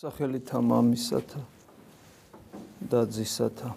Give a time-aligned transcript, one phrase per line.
[0.00, 1.40] სახელითა მამისათა
[2.88, 3.70] და ძისათა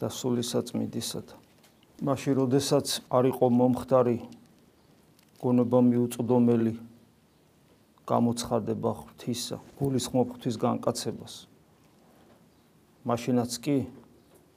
[0.00, 1.36] და სულისაწმინდისათა
[2.08, 4.14] მაშინ როდესაც არ იყო მომხდარი
[5.38, 6.72] გონება მიუწვდომელი
[8.10, 11.34] გამოცხადება ღვთისა გულის ხმობხთვის განკაცებას.
[13.06, 13.76] მაშინაც კი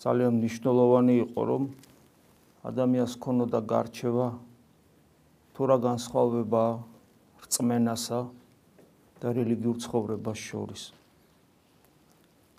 [0.01, 1.69] ძალიან მნიშვნელოვანი იყო რომ
[2.65, 4.27] ადამიანს ქონოდა გარჩევა
[5.53, 6.65] თუ რა განსხვავება
[7.45, 8.19] რწმენასა
[9.21, 10.83] და რელიგიურ ცხოვრებას შორის.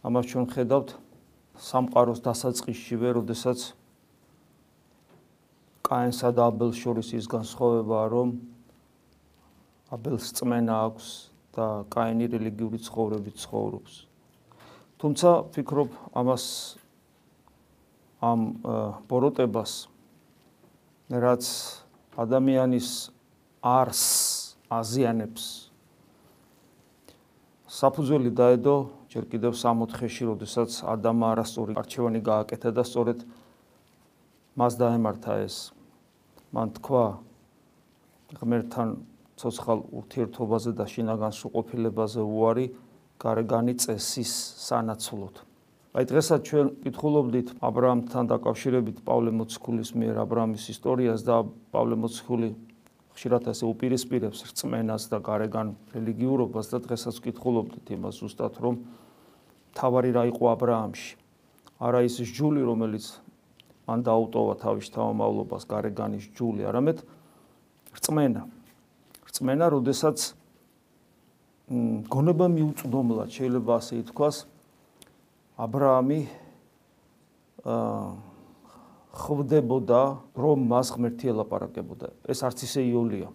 [0.03, 0.89] ამას ჩვენ ხედავთ
[1.59, 3.75] სამყაროს დასაწყისშივე, როდესაც
[5.83, 8.29] კაინსა და აბელს შორის ის განსხვავებაა, რომ
[9.95, 11.07] აბელს წმენა აქვს
[11.57, 13.93] და კაინი რელიგიური ცხოვრებით ცხოვრობს.
[14.99, 16.45] თუმცა ფიქრობ ამას
[18.19, 18.41] ამ
[19.07, 19.73] ბოროტებას
[21.09, 21.45] რაც
[22.19, 22.89] ადამიანის
[23.63, 24.03] არს
[24.69, 25.68] აზიანებს
[27.79, 28.75] საფუძველი დაედო
[29.13, 33.23] ჯერ კიდევ 60-ში, როდესაც ადამმა არასწორი არჩევანი გააკეთა და სწორედ
[34.59, 35.57] მას დაემართა ეს.
[36.51, 37.05] მან თქვა
[38.43, 38.89] ღმერთთან
[39.39, 42.67] ცოცხალ ურთიერთობაზე და შინაგან სუყოფილებაზე უარი
[43.23, 44.33] გარეგანი წესის
[44.67, 45.35] სანაცვლოდ.
[45.95, 51.37] აი დღესაც ჩვენ კითხულობდით აბრაამთან დაკავშირებით პავლე მოციქულის მიერ აბრაამის ისტორიას და
[51.73, 52.49] პავლე მოციქული
[53.19, 58.79] ხშირად ასე უპირისპირებს რწმენას და გარეგან რელიგიურობას და დღესაც ვკითხულობდით იმას ზუსტად რომ
[59.75, 61.19] თავარი რა იყო აბრაამში.
[61.83, 63.19] არა ის ჯული, რომელიც
[63.91, 67.03] მან დაუტოვა თავის თავმავლობას გარეგანის ჯული, არამედ
[67.99, 68.43] რწმენა.
[69.27, 70.19] რწმენა, როდესაც
[72.07, 74.47] გონება მიუწვდომლად შეიძლება ასე ითქვას,
[75.59, 76.21] აბრაამი
[77.67, 78.28] აა
[79.19, 80.01] ხდებოდა,
[80.39, 82.15] რომ მას ღმერთი ელაპარაკებოდა.
[82.31, 83.29] ეს არც ისე იოლია.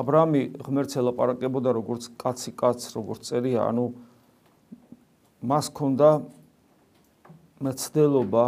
[0.00, 3.92] აბრამი ღმერთს ელაპარაკებოდა როგორც კაცი კაცს, როგორც წერია, ანუ
[5.44, 6.08] მას ჰქონდა
[7.60, 8.46] მცდელობა,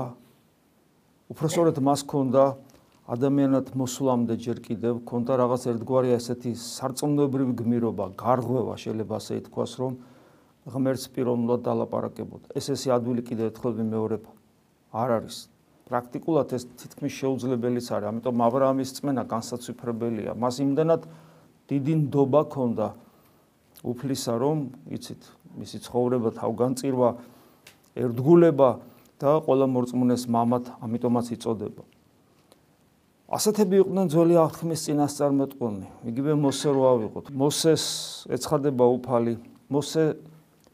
[1.32, 2.44] უпроსორეთ მას ჰქონდა
[3.12, 9.92] ადამიანად მოსვლამდე ჯერ კიდევ ჰქონდა რაღაც ერთგვარი ასეთი სარწმუნოებრივი გმირობა, გარღვევა შეიძლება ასე ითქვას, რომ
[10.64, 12.46] ღმერთს პიროვნულად დალაპარაკებოდა.
[12.56, 14.30] ეს ესე ადვილი კიდევ ერთხელ მეორება.
[14.92, 15.48] არ არის
[15.92, 18.08] პრაქტიკულად ეს თითქმის შეუძლებელიც არის.
[18.08, 20.32] ამიტომ აბრაამის წმენა განსაცვიფრებელია.
[20.32, 21.04] მას იმდანად
[21.68, 22.88] დიდი ნდობა ქონდა
[23.84, 24.58] უფლისა, რომ
[24.88, 25.22] იცით,
[25.60, 27.08] მისი ცხოვრება თავგანწირვა,
[27.92, 28.70] ერთგულება
[29.20, 31.82] და ყველა მორწმუნეს მამად, ამიტომაც იწოდება.
[33.32, 35.86] ასეთები იყვნენ ძველი აღთქმის წინასწარმეტყველნი.
[36.08, 37.24] იგივე მოსე რო ავიღოთ.
[37.36, 37.84] მოსეს
[38.32, 39.34] ეცხადება უფალი.
[39.68, 40.16] მოსე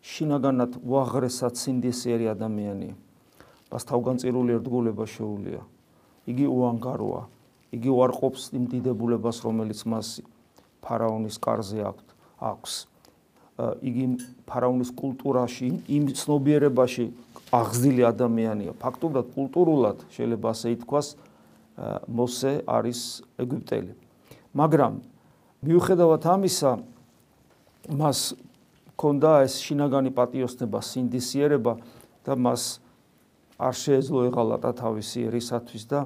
[0.02, 2.94] შინაგანად უაღრესად სინდისიერი ადამიანია.
[3.68, 5.62] მას თავგანწირული ერთგულება შეუულია.
[6.28, 7.22] იგი უანგაროა.
[7.72, 10.08] იგი უარყოფს იმ დიდებულებას, რომელიც მას
[10.80, 12.06] ფარაონის კარზე აქვს.
[12.40, 12.74] აქვს.
[13.58, 14.04] იგი
[14.46, 17.04] ფარაონის კულტურაში, იმ ცნობიერებაში
[17.52, 18.72] აღზრდილი ადამიანია.
[18.78, 21.06] ფაქტობრივად კულტურულად შეიძლება ასე ითქვას,
[22.08, 23.00] მოსე არის
[23.38, 23.92] ეგვიპტელი.
[24.54, 24.92] მაგრამ
[25.62, 26.70] მიუხედავად ამისა,
[27.88, 28.18] მას
[28.98, 31.72] ქონდა ეს შინაგანი პატიოსნება, სინდისიერება
[32.26, 32.78] და მას
[33.59, 35.99] არ შეეძლო ეღალატა თავისი ერისათვის და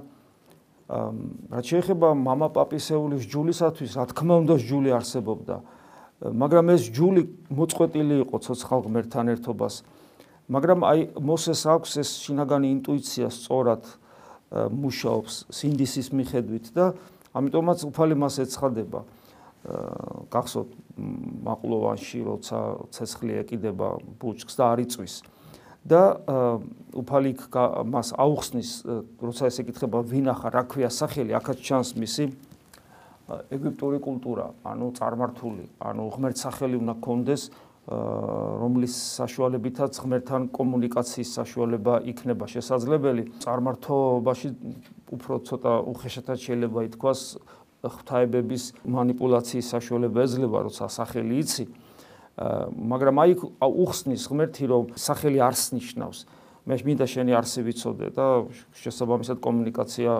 [0.88, 5.56] რაც შეეხება мама პაპისეულის ჯულისათვის, რა თქმა უნდა, ჯული არსებობდა.
[6.24, 7.22] მაგრამ ეს ჯული
[7.52, 9.76] მოწყვეტილი იყო ცოცხალ ღმერთთან ერთობას.
[10.48, 13.84] მაგრამ აი მოსეს აქვს ეს შინაგანი ინტუიცია სწორად
[14.72, 16.96] მუშაობს სინდისის მიხედვით და
[17.36, 19.04] ამიტომაც უფალი მას ეცხადება.
[20.32, 20.72] გახსოვთ
[21.44, 22.58] მაყლოვანში როცა
[22.96, 25.16] ცეცხლი ეკიდება ბუჩქს და არ იწვის.
[25.83, 26.03] და
[26.93, 27.43] უფალი იქ
[27.89, 28.71] მას აუხსნის,
[29.19, 32.25] როცა ეს ეკითხება ვინახა, რა ქვია სახელი, აქაც ჩანს მისი
[33.51, 37.43] ეგვიპტური კულტურა, ანუ წარმართული, ანუ ღმერთსახელი უნდა კონდეს,
[37.83, 43.23] რომლის საშუალებითაც ღმერთთან კომუნიკაციის საშუალება იქნება შესაძლებელი.
[43.43, 44.49] წარმართობაში
[45.11, 47.21] უფრო ცოტა უხეშადაც შეიძლება ითქვას
[47.83, 51.65] ღვთაებების манипуляციის საშუალება ეძლევა, როცა სახელი იცი.
[52.37, 56.19] მაგრამ აი უხსნის ღმერთი რომ სახელი არს ნიშნავს
[56.63, 58.27] მე მინდა შენი არსი ვიცოდე და
[58.79, 60.13] შესაბამისად კომუნიკაცია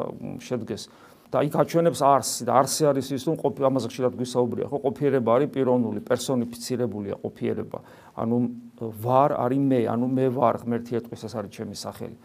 [0.43, 0.85] შედგეს.
[1.33, 4.67] და იქ აჩვენებს არსი და არსი არის ის რომ ყოფი ამაზე ხშირად გვისაუბრია.
[4.69, 7.79] ხო ყოფიერება არის პიროვნული პერსონიფიცირებულია ყოფიერება.
[8.21, 8.37] ანუ
[9.01, 12.17] ვარ არის მე ანუ მე ვარ ღმერთი ეტყვის ეს არის ჩემი სახელი.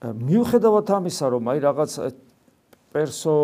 [0.00, 1.92] მიუხედავად ამისა რომ აი რაღაც
[2.94, 3.36] პერსო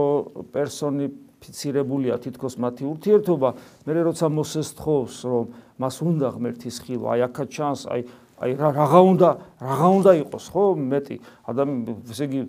[0.55, 1.07] პერსონი
[1.39, 3.49] ფიცირებულია თითქოს მათი ურთიერთობა,
[3.87, 5.45] მე როცა მოსეს თხოვს, რომ
[5.79, 8.01] მას უნდა ღმერთის ხილვა, აი აქა ჩანს, აი
[8.39, 10.65] აი რა რაღა უნდა რაღა უნდა იყოს ხო?
[10.79, 11.17] მეტი
[11.51, 12.41] ადამიანი ესე იგი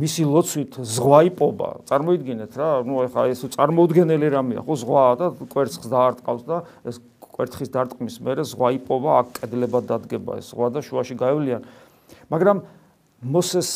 [0.00, 4.74] მისი ლოცვით ზღვა იპობა წარმოიდგინეთ რა ნუ ეხა ეს წარმოუდგენელი რამეა ხო?
[4.80, 6.56] ზღვაა და კვერცხს დაარტყავს და
[6.88, 11.62] ეს კვერცხის დარტყმის მერე ზღვა იპობა აქ კედლებად დადგება ეს ზღვა და შუაში გაივლიან
[12.32, 12.64] მაგრამ
[13.36, 13.70] მოსეს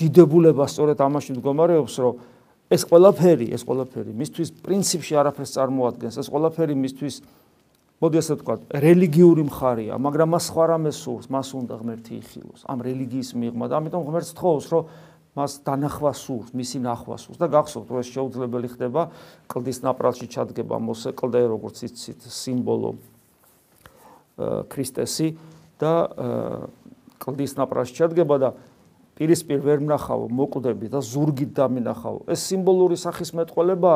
[0.00, 2.24] დიდებულება სწორედ ამაში მდგომარეობს რომ
[2.66, 7.14] ეს ყველაფერი ეს ყველაფერი მისთვის პრინციპში არაფერს წარმოადგენს ეს ყველაფერი მისთვის
[7.96, 12.60] მოდი ასე ვთქვა, რელიგიური მხარეა, მაგრამ მას სხვა რამე სურს, მას უნდა ღმერთი იხილოს.
[12.68, 14.82] ამ რელიგიის მიღმა და ამიტომ ღმერთს თხოვს, რომ
[15.36, 19.02] მას დანახვა სურს, მისი ნახვა სურს და გახსოვთ, რომ ეს შეუძლებელი ხდება
[19.48, 22.90] კლდის ნაპრალში ჩადგება მოსე კლდე, როგორც იცით, სიმბოლო
[24.68, 25.28] ქრისტესი
[25.80, 25.92] და
[27.16, 28.48] კლდის ნაპრალში ჩადგება და
[29.16, 32.28] პირისპირ ვერ მნახავ მოკვდები და ზურგით დამინახავ.
[32.28, 33.94] ეს სიმბოლური სახის მეტყველება,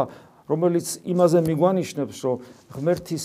[0.49, 2.37] რომელიც იმაზე მიგვანიშნებს, რომ
[2.72, 3.25] ღმერთის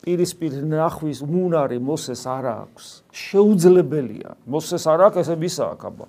[0.00, 2.86] პირისპირ ნახვის უნარი მოსეს არ აქვს.
[3.10, 4.30] შეუძლებელია.
[4.46, 6.06] მოსეს არ აქვს, ესე ვისა აქვს აბა.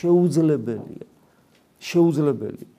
[0.00, 1.06] შეუძლებელია.
[1.78, 2.72] შეუძლებელია.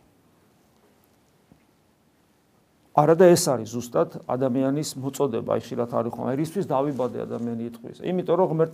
[2.99, 7.97] არადა ეს არის ზუსტად ადამიანის მოწოდება, აი ხშირად არის ხომ, ერისთვის დავიბადე ადამიანი იტყვის.
[8.03, 8.73] იმიტომ რომ ღმერთ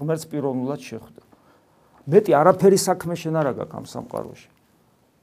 [0.00, 1.29] ღმერთს პიროვნულად შეხვდა.
[2.06, 4.48] მეტი არაფერი საქმე შენ არ აქვს ამ სამყაროში.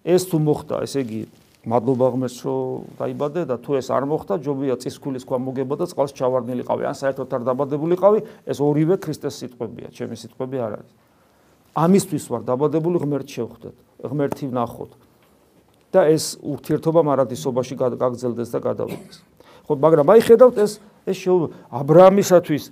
[0.07, 1.21] ეს თუ მოხდა, ესე იგი
[1.67, 6.15] მადლობა ღმერთს რომ დაიბადე და თუ ეს არ მოხდა ჯობია წისქვილის ქვა მოგება და წყალს
[6.15, 10.91] ჩავარდნილიყავი ან საერთოდ არ დაბადებულიყავი ეს ორივე ქრისტეს სიტყვებია ჩემი სიტყვები არ არის.
[11.75, 13.75] ამისთვის ვარ დაბადებული ღმერთ შევხვდეთ
[14.07, 14.91] ღმერთი ვნახოთ.
[15.87, 19.17] და ეს ურთიერთობა მარადისობაში გაგრძელდეს და გადავიდეს.
[19.67, 20.71] ხო მაგრამ აი ხედავთ ეს
[21.07, 22.63] ეს შეუ ა ブラ ამისათვის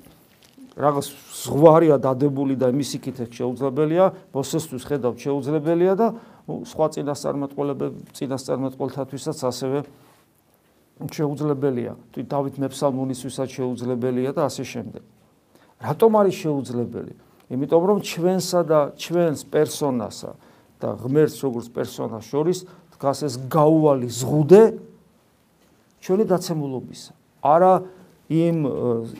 [0.75, 1.07] რაღაც
[1.45, 4.05] ზღვარია დადებული და მისი კითხვა შეუძლებელია
[4.35, 6.07] მოსესთვის ხედავთ შეუძლებელია და
[6.45, 9.79] სხვა წინასწარმეტყველებები წინასწარმეტყველთათვისაც ასევე
[11.15, 11.93] შეუძლებელია.
[12.11, 15.03] თუ დავით მეფსალმონისთვისაც შეუძლებელია და ასე შემდეგ.
[15.79, 17.13] რატომ არის შეუძლებელი?
[17.51, 20.31] იმიტომ რომ ჩვენსა და ჩვენს პერსონასა
[20.81, 22.59] და ღმერთს როგორც პერსონას შორის
[22.95, 24.63] დგას ეს გაუვალი ზღუდე
[25.99, 27.11] ჩვენი დაცემულობისა.
[27.43, 27.73] არა
[28.29, 28.57] იმ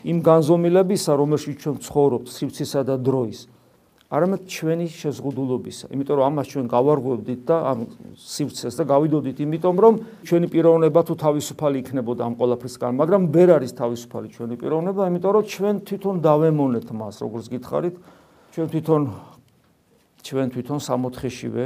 [0.02, 3.40] იმ განზომილებისა, რომელშიც ჩვენ ცხოვრობთ სივრცისა და დროის,
[4.06, 5.86] არამედ ჩვენი შეზღუდულობისა.
[5.94, 7.78] იმიტომ რომ ამას ჩვენ გავარღვევდით და ამ
[8.18, 9.94] სივრცეს და გავიდოდით, იმიტომ რომ
[10.26, 15.44] ჩვენი პიროვნება თუ თავისუფალი იქნებოდა ამ ყოლაფრისგან, მაგრამ ვერ არის თავისუფალი ჩვენი პიროვნება, იმიტომ რომ
[15.54, 17.94] ჩვენ თვითონ დავემონეთ მას, როგორც გითხარით,
[18.54, 19.02] ჩვენ თვითონ
[20.26, 21.64] ჩვენ თვითონ სამოთხეშივე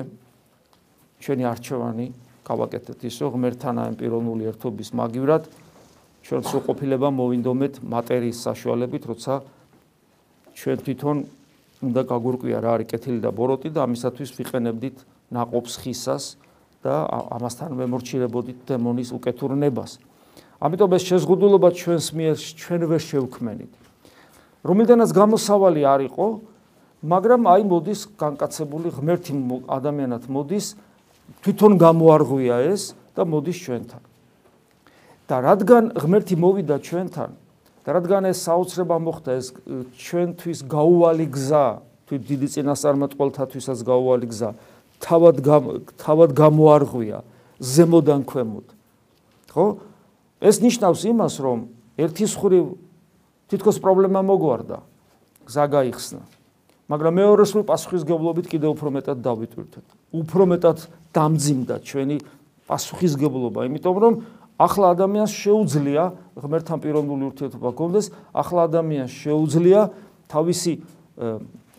[1.21, 2.07] ჩვენი არჩევანი
[2.45, 5.45] გავაკეთეთ ისო ღმერთთან ამ პიროვნული ერთობის მაგივრად
[6.20, 9.34] ჩვენ სუყოფილება მოვინდომეთ მატერიის საშუალებით, როცა
[10.55, 11.17] ჩვენ თვითონ
[11.81, 14.96] უნდა გაგვირკვია რა არის კეთილი და ბოროტი და ამისათვის ვიყენებდით
[15.32, 16.25] ناقობს ხისას
[16.84, 19.96] და ამასთან მემორჩილებოდით დემონის უკეთურნებას.
[20.61, 23.72] ამიტომ ეს შეზღუდულობა ჩვენს მიერ ჩვენ ვერ შევქმენით.
[24.61, 26.26] რომელიდანაც გამოსავალი არ იყო,
[27.00, 29.32] მაგრამ აი მოდის განკაცებული ღმერთი
[29.72, 30.67] ადამიანად მოდის,
[31.40, 34.10] თვითონ გამოარღვია ეს და მოდის ჩვენთან.
[35.31, 37.31] და რადგან ღმერთი მოვიდა ჩვენთან,
[37.87, 39.47] და რადგან ეს საოცრება მოხდა ეს
[39.94, 41.67] ჩვენთვის გაუვალი გზა
[42.11, 44.50] თუ დიდი წინასწარმეტყველთათვისაც გაუვალი გზა
[44.99, 45.37] თავად
[46.03, 47.23] თავად გამოარღვია
[47.62, 48.67] ზემოდან ქვემოთ.
[49.55, 49.67] ხო?
[50.43, 51.59] ეს ნიშნავს იმას რომ
[51.94, 52.61] ერთი ხრი
[53.55, 54.79] თითქოს პრობლემა მოგვარდა
[55.47, 56.23] გზა გაიხსნა.
[56.91, 60.79] მაგრამ მეორე ხრი პასუხისგებლობით კიდევ უფრო მეტად დავიტვირთეთ უფრო მეტად
[61.15, 62.17] დამძიმდა ჩვენი
[62.67, 64.15] პასუხისგებლობა იმიტომ რომ
[64.61, 66.05] ახლა ადამიანს შეუძლია
[66.37, 68.06] ღმერთთან პიროვნული ურთიერთობა გქონდეს,
[68.37, 69.81] ახლა ადამიანს შეუძლია
[70.29, 70.73] თავისი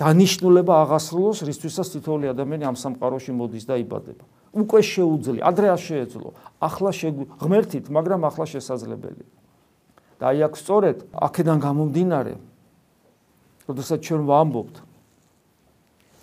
[0.01, 4.25] დანიშნულება აღასრულოს, რისთვისაც თითოეული ადამიანი ამ სამყაროში მოდის და იბადება.
[4.51, 6.89] უკვე შეუძლია, ადრე არ შეეძლო, ახლა
[7.38, 9.29] ღმერთით, მაგრამ ახლა შესაძლებელია.
[10.22, 12.34] და აი აქ სწორედ აქედან გამომდინარე,
[13.65, 14.75] როდესაც ჩვენ ვამბობთ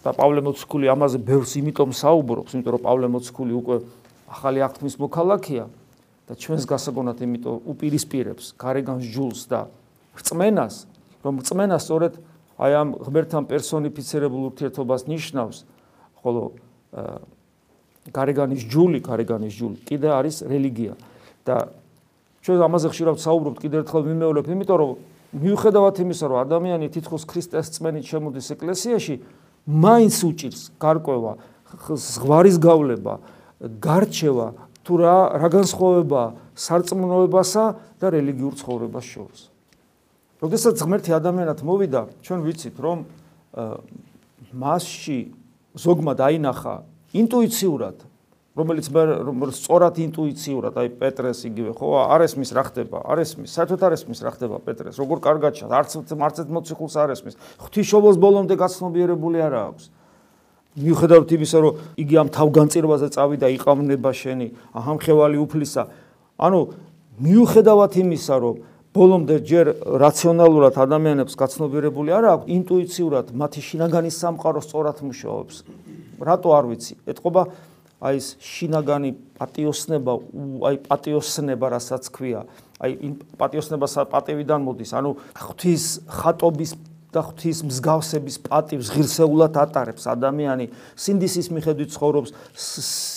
[0.06, 3.76] და პავლე მოციქული ამაზე ბევრს იმიტომ საუბრობს, იმიტომ რომ პავლე მოციქული უკვე
[4.30, 5.64] ახალი აღთქმის მოქალაქეა,
[6.28, 9.60] და ჩვენს გასაგონად იმიტომ უპირისპირებს გარეგანს ჯულს და
[10.20, 10.74] რწმენას,
[11.24, 12.20] რომ რწმენა სწორედ
[12.58, 15.58] აი ამ ღმერთთან პერსონიფიცირებულ ურთიერთობას ნიშნავს,
[16.20, 16.42] ხოლო
[18.12, 20.94] გარეგანის ჯული, გარეგანის ჯული კიდე არის რელიგია.
[21.48, 21.72] და
[22.44, 24.90] ჩვენ ამაზე ხშირად საუბრობთ კიდე ერთხელ მიმეორებ, იმიტომ რომ
[25.32, 29.14] მიუხედავად იმისა, რომ ადამიანი თითქოს ქრისტეს წმენით შემოდის ეკლესიაში,
[29.64, 31.32] მაინც უჭირს გარკვევა
[31.88, 33.14] ზღვარის გავლება,
[33.60, 34.46] გარჩევა
[34.88, 36.22] თუ რა რა განსხვავება
[36.56, 37.64] სარწმუნოებასა
[38.00, 39.40] და რელიგიურ ცხოვრებას შორის.
[40.40, 42.98] როდესაც ღმერთი ადამიანად მოვიდა, ჩვენ ვიცით, რომ
[44.56, 45.18] მასში
[45.76, 46.74] ზოგმა დაინახა
[47.12, 47.96] ინტუიციურად,
[48.56, 48.86] რომელიც
[49.54, 54.20] სწორად ინტუიციურად, აი პეტრეს იგივე, ხო, არ ესმის რა ხდება, არ ესმის, საერთოდ არ ესმის
[54.24, 57.34] რა ხდება პეტრეს, როგორ კარგად ჩანს, არც არც მოციქულს არ ესმის.
[57.62, 59.84] ღვთისმშობელს ბოლომდე გაცნობიერებული არა აქვს.
[60.78, 64.46] მიუხედავად იმისა, რომ იგი ამ თავგანწირვაზე წავიდა, იყავნება შენი,
[64.78, 65.82] აჰამხევალი უფლისა.
[66.38, 66.60] ანუ
[67.18, 68.54] მიუხედავად იმისა, რომ
[68.94, 69.66] ბოლომდე ჯერ
[70.00, 75.56] რაციონალურად ადამიანებს გაცნობიერებული არა აქვს, ინტუიციურად მათი შინაგანი სამყარო სწორად მუშაობს.
[76.18, 76.94] რატო არ ვიცი?
[77.06, 77.42] ეთყობა
[77.98, 80.12] აი ეს შინაგანი პატიოსნება,
[80.70, 82.46] აი პატიოსნება, რასაც ქვია,
[82.78, 86.72] აი იმ პატიოსნებას პატევიდან მოდის, ანუ ღვთის ხატობის
[87.08, 92.34] და ღვთის მსგავსების პატივს ღირსეულად ატარებს ადამიანი, სინდისის მიხედვით ცხოვრობს,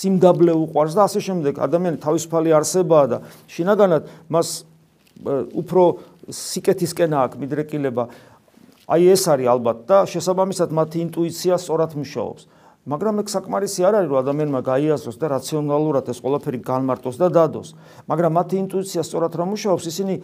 [0.00, 1.60] სიმდაბლე უყვარს და ასე შემდეგ.
[1.60, 3.18] ადამიანი თავისუფალი არსებაა და
[3.52, 4.48] შინაგანად მას
[5.52, 5.82] უფრო
[6.32, 8.04] სიკეთისკენ აქვს მიდრეკილება.
[8.88, 12.42] აი ეს არის ალბათ და შესაბამისად მათი ინტუიცია სწორად მუშაობს.
[12.82, 17.68] მაგრამ ეგ საკმარისი არ არის რომ ადამიანმა გაიაზროს და რაციონალურად ეს ყველაფერი განმარტოს და დადოს.
[18.10, 20.14] მაგრამ მათი ინტუიცია სწორად რომ მუშაობს, ისინი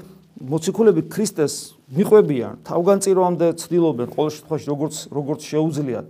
[0.42, 1.54] მოციქულები ქრისტეს
[1.94, 6.06] მიყვებიან, თავგანწირვამდე ცდილობენ ყოველ შემთხვევაში როგორც როგორც შეუძლიათ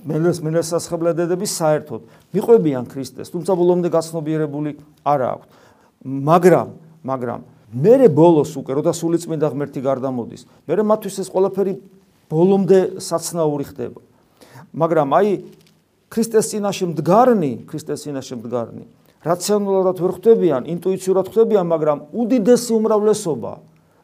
[0.00, 2.00] მელეს მელესასხებლებდების საერთოდ
[2.32, 4.70] მიყვებიან ქრისტეს, თუმცა ბოლომდე გაცნობიერებული
[5.04, 5.46] არ აქვს.
[6.08, 6.68] მაგრამ
[7.04, 7.40] მაგრამ
[7.70, 11.72] მერე ბოლოს უკვე როდა სულიწმინდა ღმერთი გარდამოდის, მერე მათთვის ეს ყველაფერი
[12.32, 14.00] ბოლომდე საცნაური ხდება.
[14.74, 15.30] მაგრამ აი
[16.10, 18.84] ქრისტეს წინაშე მდგარნი, ქრისტეს წინაშე მდგარნი,
[19.22, 23.52] რაციონალურად ვერ ხვდებიან, ინტუიციურად ხვდებიან, მაგრამ უდიდესი უმრავლესობა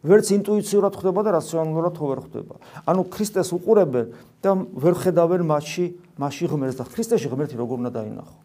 [0.07, 2.55] ვერც ინტუიციურად ხვდება და რაციონალურად ვერ ხვდება.
[2.87, 4.07] ანუ ქრისტეს უყურებენ
[4.39, 8.37] და ვერ ხედავენ მასში, მასში ღმერთს და ქრისტეში ღმერთი როგორ უნდა დაინახო.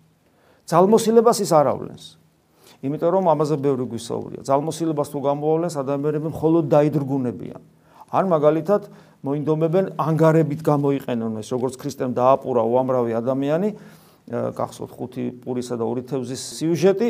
[0.66, 2.04] ძალმოსილებას ის არავლენს.
[2.82, 4.42] იმიტომ რომ ამაზე ბევრი გვისაუბრია.
[4.42, 7.62] ძალმოსილებას თუ გამოავლენს ადამიანები მხოლოდ დაიდრგუნებიან.
[8.12, 8.92] ან მაგალითად
[9.24, 13.70] მოინდომებენ ანგარებით გამოიყენონ ეს როგორც ქრისტემ დააპურა უამრავი ადამიანი
[14.32, 17.10] გახსოვთ ხუთი პურისა და ორი თევზის სიუჟეტი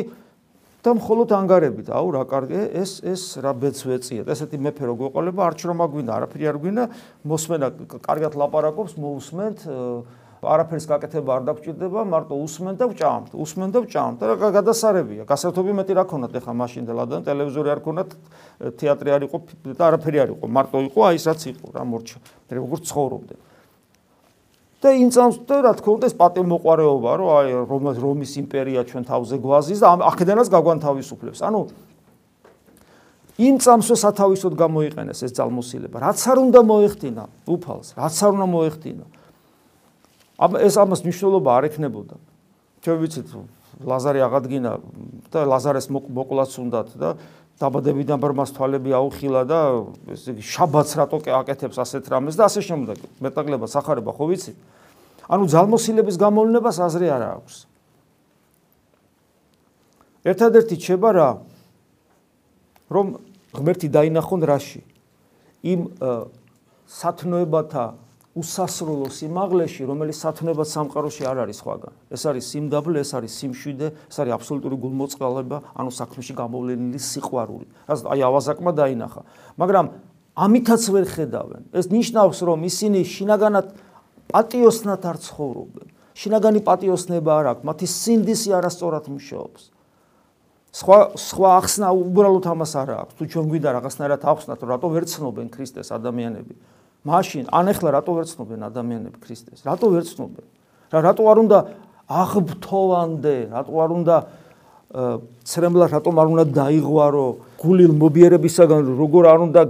[0.82, 1.88] და მხოლოდ ანგარებით.
[1.94, 6.44] აუ რა კარგი ეს ეს რა ბეცვეწია ესეთი მეფე რო გვეყოლება არც რომ აგვინდა არაფერი
[6.50, 6.84] არ გვინდა
[7.22, 7.66] მოსმენა
[8.02, 9.58] კარგად ლაპარაკობს მოусმენთ
[10.42, 14.18] არაფერს გაკეთება არ დაგჭირდება, მარტო უსმენ და ვჭამთ, უსმენ და ვჭამთ.
[14.26, 15.22] და გადასარევია.
[15.22, 18.10] გასართობი მეტი რა ქონათ ეხა მაშინ და ლადან ტელევიზორი არ ქონათ,
[18.74, 19.36] თეატრი არ იყო
[19.78, 22.18] და არაფერი არ იყო, მარტო იყო აი ეს რაც იყო რა მორჩა.
[22.50, 23.40] როგორ ცხოვრობდნენ.
[24.82, 29.36] და ინცამს და რა თქმა უნდა ეს პატიმოყარეობა, რომ აი რომის რომის იმპერია ჩვენ თავზე
[29.38, 31.38] გვაზის და აქედანაც გაგვანთავისუფლებს.
[31.38, 31.60] ანუ
[33.38, 35.96] იმ წამსვე სათავისოდ გამოიყენეს ეს ძალმოსილება.
[36.02, 39.04] რაც არ უნდა მოეხდინა უფალს, რაც არ უნდა მოეხდინა.
[40.42, 42.16] ეს ამას მნიშვნელობა არ ექნებოდა.
[42.82, 43.28] ჩვენ ვიცით
[43.82, 44.72] ლაზარე აღადგინა
[45.32, 47.08] და ლაზარეს მოკლაც უნდათ და
[47.62, 49.58] დაბადებიდან ბრმას თვალები აუხილა და
[50.10, 52.98] ესე იგი შაბათს რატო აკეთებს ასეთ რამეს და ასე შემდეგ.
[53.22, 54.52] მეტაკლება სახარება ხო ვიცი?
[55.30, 57.56] ანუ ძალმოსილების გამოვლენებას აზრი არ აქვს.
[60.22, 61.30] ერთადერთი ჩება რა
[62.90, 63.06] რომ
[63.54, 64.80] ღმერთი დაინახონ რაში
[65.66, 65.80] იმ
[66.86, 67.84] სათნოებათა
[68.32, 71.92] უსასრულო სიმაღლეში, რომელიც სათნებად სამყაროში არ არის სხვაგან.
[72.08, 77.66] ეს არის სიმდაბლე, ეს არის სიმშვიდე, ეს არის აბსოლუტური გულმოწყალება, ანუ საქმეში გამოვლენილი სიყვარული.
[77.92, 79.22] რაც აი ავაზაკმა დაინახა.
[79.60, 79.86] მაგრამ
[80.32, 81.62] ამითაც ვერ ხედავენ.
[81.76, 83.66] ეს ნიშნავს, რომ ისინი შინაგანად
[84.32, 85.86] პატიოსნად არ ცხოვრობენ.
[86.16, 89.62] შინაგანი პატიოსნება არ აქვს, მათი სინდისი არასწორად მუშაობს.
[90.72, 93.12] სხვა სხვა ახსნა უბრალოდ ამას არ აქვს.
[93.20, 96.56] თუ ჩვენ გვიდა რაღაცნაირად ახსნათ, რატო ვერ ცნობენ ქრისტეს ადამიანები?
[97.02, 99.66] მაშინ ან ახლა რატო ვერ ცნობენ ადამიანები ქრისტეს?
[99.66, 100.46] რატო ვერ ცნობენ?
[100.92, 101.58] რა რატო არ უნდა
[102.06, 103.36] აღბთოვანდე?
[103.50, 104.16] რატო არ უნდა
[104.92, 109.62] ცრემლა რატომ არ უნდა დაიღვარო გული მობიერებისაგან როგორ არ უნდა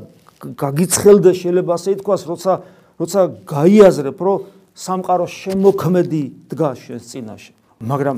[0.58, 2.52] გაგიცხელდე შეიძლება ასე ითქვას როცა
[2.98, 4.42] როცა გაიაზრებ რომ
[4.74, 7.52] სამყარო შემოქმედი დგას შენს წინაშე
[7.86, 8.16] მაგრამ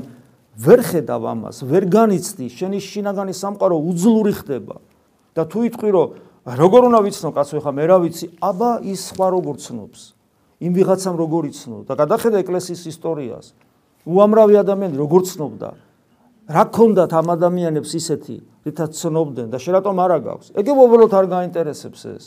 [0.65, 4.81] ვერ ხედავ ამას ვერ განიცდი შენი შინაგანი სამყარო უძლური ხდება
[5.37, 6.07] და თუ იტყვი რომ
[6.45, 8.25] როგორ უნდა ვიცნო კაცო ხა მე რა ვიცი?
[8.37, 10.01] აბა ის სხვა როგორ ცნობს?
[10.61, 11.77] იმ ვიღაცამ როგორ იცნო?
[11.89, 13.45] და გადახედა ეკლესიის ისტორიას.
[14.05, 15.69] უამრავი ადამიანი როგორ ცნობდა?
[16.45, 19.47] რა ქონდათ ამ ადამიანებს ისეთი რითაც ცნობდნენ?
[19.49, 22.25] და შერატომ არა გაქვს ეგ უბრალოდ არ გაინტერესებს ეს.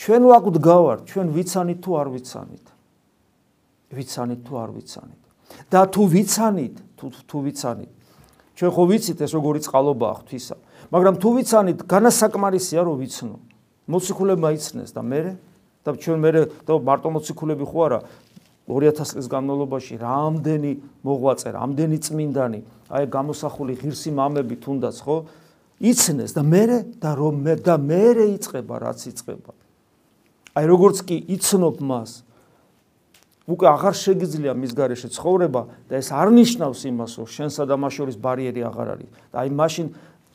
[0.00, 2.66] ჩვენ ვაკვთ გავარ ჩვენ ვიცანით თუ არ ვიცანით?
[3.92, 5.22] ვიცანით თუ არ ვიცანით?
[5.68, 7.92] და თუ ვიცანით თუ თუ ვიცანით?
[8.56, 10.56] ჩვენ ხო ვიცით ეს როგორი წყალობაა ღვთისა
[10.94, 13.36] მაგრამ თუ ვიცანით განასაკმარისია რომ ვიცნო
[13.90, 15.20] მოციქულებმა იცნეს და მე
[15.84, 16.30] და ჩვენ მე
[16.64, 17.98] და მარტო მოციქულები ხო არა
[18.64, 20.72] 2000 წლის განმავლობაში რამდენი
[21.04, 25.16] მოღვაწე, რამდენი წმინდანი, აი გამოსახული ღირსი მამები თუნდაც ხო
[25.84, 26.62] იცნეს და მე
[26.96, 28.00] და რომ მე და მე
[28.38, 29.52] იწება რაც იწება.
[30.56, 32.24] აი როგორც კი იცნობ მას
[33.44, 37.92] უკვე აღარ შეგიძლია მის გარეშე ცხოვრება და ეს არ ნიშნავს იმას, რომ შენსა და მას
[38.00, 39.08] შორის ბარიერი აღარ არის.
[39.28, 39.86] და აი მაშინ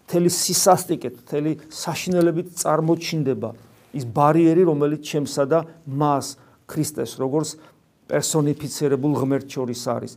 [0.10, 3.50] მთელი სისასტიკეთ, მთელი საშინელებით წარმოჩინდება
[3.94, 6.34] ის ბარიერი, რომელიც ჩემსა და მას
[6.66, 7.62] ქრისტეს როგორც
[8.10, 10.14] პერსონიფიცირებულ ღმერთს შორის არის.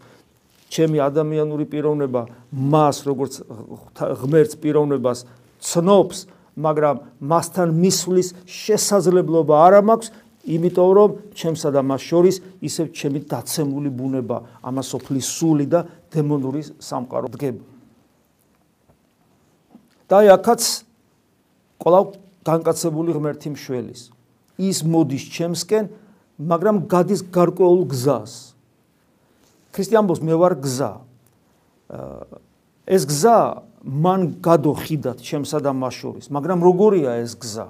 [0.73, 2.23] ჩემი ადამიანური პიროვნება
[2.57, 3.45] მას როგორც
[4.01, 5.29] ღმერთს პიროვნებას
[5.61, 6.19] ცნობს,
[6.57, 10.09] მაგრამ მასთან მისვლის შესაძლებლობა არ მაქვს,
[10.57, 17.29] იმიტომ რომ ჩემსა და მას შორის ისევ ჩემი დაცემული ბუნება, ამასოფლის სული და დემონური სამყარო
[17.37, 17.72] დგება.
[20.13, 20.63] და აქაც
[21.81, 22.05] ყოლავ
[22.45, 24.13] განკაცებული ღმერთი მშველის.
[24.61, 25.89] ის მოდის ჩემსკენ,
[26.37, 28.53] მაგრამ გადის გარკვეულ გზას.
[29.73, 30.93] ქრისტიანბოს მე ვარ გზა.
[32.85, 33.39] ეს გზა
[33.83, 37.69] მან გადოხიდათ ჩემსა და მას შორის, მაგრამ როგორია ეს გზა?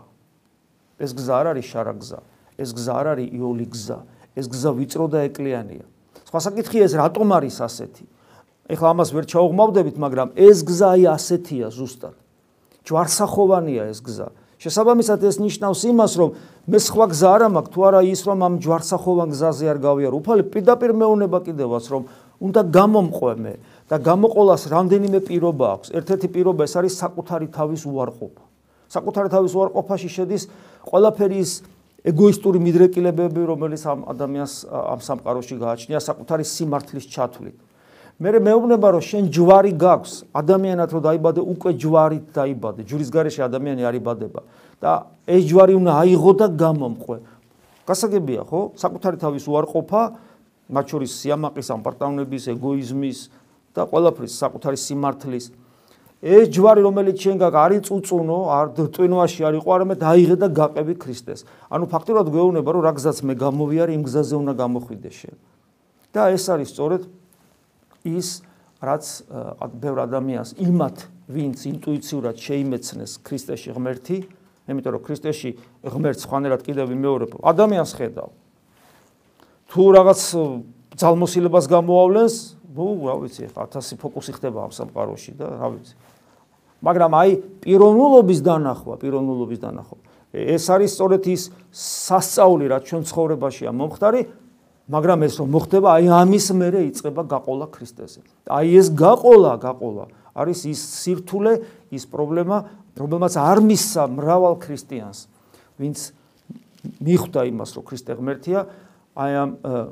[0.99, 2.21] ეს გზა არ არის შარა გზა.
[2.59, 3.99] ეს გზა არ არის იოლი გზა.
[4.35, 5.85] ეს გზა ვიწრო და ეკლიანია.
[6.27, 8.05] სხვა საკითხია ეს რატომ არის ასეთი?
[8.73, 12.22] ეხლა ამას ვერ ჩაუღმავდებით, მაგრამ ეს გზა აი ასეთია ზუსტად.
[12.87, 14.29] ჯვარსახოვანია ეს გზა.
[14.63, 16.31] შესაბამისად ეს ნიშნავს იმას, რომ
[16.71, 20.15] მე სხვა გზა არ მაქვს, თუ არა ის რომ ამ ჯვარსახოვან გზაზე არ გავიარო.
[20.23, 22.03] უფალი პირდაპირ მეუნება კიდევაც რომ
[22.43, 23.55] უნდა გამომყვე მე
[23.91, 25.89] და გამოყოლას რამდენიმე პირობა აქვს.
[25.99, 28.43] ერთ-ერთი პირობა ეს არის საკუთარი თავის უარყოფა.
[28.91, 30.43] საკუთარი თავის უარყოფაში შედის
[30.87, 31.53] ყველაფერი ის
[32.03, 37.57] ეგოისტური მიდრეკილებები, რომელიც ამ ადამიანს ამ სამყაროში გააჩნია საკუთარი სიმართლის ჩათვლით.
[38.21, 40.13] მე მეუბნება რომ შენ ჯვარი გაქვს.
[40.37, 42.81] ადამიანად რომ დაიბადე უკვე ჯვარით დაიბადე.
[42.85, 44.41] ჯვრის garaში ადამიანი არ იბადება.
[44.83, 47.19] და ეს ჯვარი უნდა აიღო და გამომყვე.
[47.87, 48.61] გასაგებია ხო?
[48.75, 50.03] საკუთარი თავის უარყოფა
[50.71, 53.19] მათ შორის სიამაყის ამპარტავნების ეგოიზმის
[53.75, 55.45] და ყველაფრის საკუთარი სიმართლის.
[56.23, 60.95] ეს ჯვარი რომელიც შენ გაკ არის წუწუნო არ ტვინვაში არ იყო არამედ დაიღე და გაყები
[61.03, 61.41] ქრისტეს.
[61.67, 65.35] ანუ ფაქტობრივად გვეუბნება რომ რა გზაც მე გამოვიარე იმ გზაზე უნდა გამოხვიდე შენ.
[66.15, 67.03] და ეს არის სწორედ
[68.05, 68.43] ის
[68.83, 69.05] რაც
[69.79, 70.97] ბევრ ადამიანს იმათ
[71.31, 74.17] ვინც ინტუიციურად შეიმეცნეს ქრისტეში ღმერთი,
[74.67, 75.51] იმიტომ რომ ქრისტეში
[75.87, 78.31] ღმერთს ხანერად კიდევ ვიმეორებ, ადამიანს ხედავ.
[79.71, 80.21] თუ რაღაც
[80.99, 82.35] ძალმოსილებას გამოავლენს,
[82.73, 85.95] ნუ რა ვიცი, 1000 ფოკუსი ხდება ამ სამყაროში და რა ვიცი.
[86.83, 87.31] მაგრამ აი
[87.63, 89.99] პიროვნულობის დანახვა, პიროვნულობის დანახვა.
[90.33, 94.21] ეს არის სწორედ ის სასწაული, რაც ჩვენ ცხოვრებაშია მომხდარი,
[94.93, 98.21] მაგრამ ეს რომ მოხდება, აი ამის მერე იწება გაყოლა ქრისტეზე.
[98.53, 101.53] აი ეს გაყოლა, გაყოლა არის ის სირთულე,
[101.93, 102.57] ის პრობლემა,
[102.97, 105.19] რომელმაც არ მისცა მრავალ ქრისტიანს,
[105.81, 105.99] ვინც
[107.01, 108.61] მიხვდა იმას, რომ ქრისტე ღმერთია,
[109.13, 109.51] აი ამ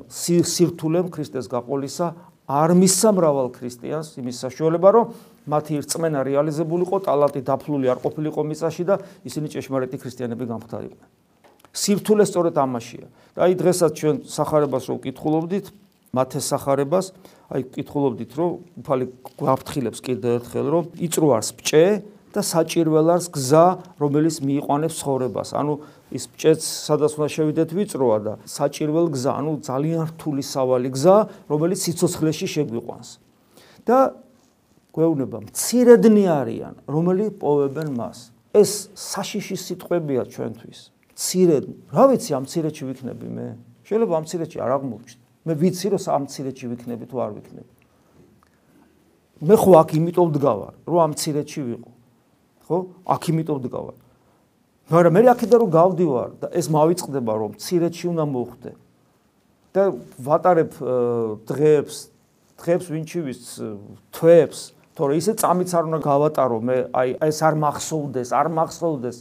[0.09, 2.07] სირთულემ ქრისტეს გაყოლისა
[2.49, 5.05] არ მისცა მრავალ ქრისტიანს იმის საშუალება, რომ
[5.45, 11.09] მათი რწმენა რეალიზებულიყო, ტალანტი დაფლული არ ყოფილიყო მიწაში და ისინი ჭეშმარიტი ქრისტიანები გამხდარიყვნენ.
[11.73, 13.07] სირთულე სწორედ ამაშია.
[13.35, 15.65] და აი დღესაც ჩვენ сахарებას რო ვკითხულობდით,
[16.11, 17.05] მათეს сахарებას,
[17.47, 18.49] აი ვკითხულობდით, რომ
[18.83, 19.05] უფალი
[19.39, 21.85] გვაფრთხილებს კიდევ ერთხელ, რომ იწრო არს ბჭე
[22.31, 23.65] და საჭირველ არს გზა,
[23.99, 25.49] რომელიც მიიყვანებს ცხოვრებას.
[25.55, 25.73] ანუ
[26.11, 31.17] ის ბჭეც სადაც უნდა შევიდეთ ვიწროა და საჭირველ გზა, ანუ ძალიან რთული სავალი გზა,
[31.51, 33.09] რომელიც სიცოცხლეში შეგვიყვანს.
[33.87, 34.13] და
[34.93, 38.17] გვეუბნება, მცირედნი არიან, რომელი პოვებენ მას.
[38.51, 40.79] ეს საშიში სიტყვებია ჩვენთვის.
[41.11, 41.57] მცირე,
[41.91, 43.47] რა ვიცი ამ მცირეში ვიქნები მე?
[43.85, 45.23] შეიძლება ამ მცირეში არ აღმოჩნდე.
[45.45, 47.71] მე ვიცი რომ ამ მცირეში ვიქნები თუ არ ვიქნები.
[49.41, 51.91] მე ხო აქ იმიტომ დგავარ, რომ ამ მცირეში ვიყო.
[52.67, 52.77] ხო?
[53.09, 53.97] აქ იმიტომ დგავარ.
[54.91, 58.71] მაგრამ მე აქედან რომ გავდივარ და ეს მავიწყდება რომ მცირეში უნდა მოხდე.
[59.71, 60.71] და ვატარებ
[61.47, 61.97] დღეებს,
[62.59, 63.39] დღეებს ვინჩივის
[64.11, 64.59] თვეებს,
[64.99, 69.17] თორე ისე წამიც არ უნდა გავატარო მე, აი ეს არ მახსოვდეს, არ მახსოვდეს.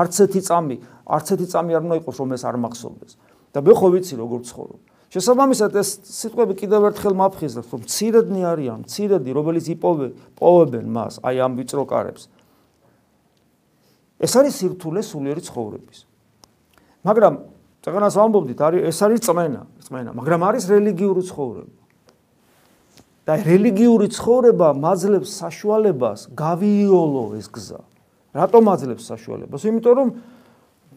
[0.00, 0.76] არც ერთი წამი,
[1.06, 3.12] არც ერთი წამი არ უნდა იყოს რომ ეს არ მახსოვდეს.
[3.54, 4.80] და მე ხო ვიცი როგორ ცხოვრობ.
[5.14, 11.36] შესაბამისად ეს სიტყვები კიდევ ერთხელ მაფხიზებს, რომ ცირედნი არიან, ცირედი, რომელიც იპოვე, პოვებენ მას, აი
[11.38, 12.26] ამ ვიწრო კარებს.
[14.18, 15.98] ეს არის სირთულე სულიერი ცხოვრების.
[17.06, 17.34] მაგრამ
[17.86, 21.84] წეგანას ვამბობდით, არის ეს არის წმენა, წმენა, მაგრამ არის რელიგიური ცხოვრება.
[23.24, 27.80] და რელიგიური ცხოვრება მაძლევს საშუალებას გავიოლო ეს გზა.
[28.34, 29.62] რატომ აძლევს საშუალებას?
[29.64, 30.08] იმიტომ რომ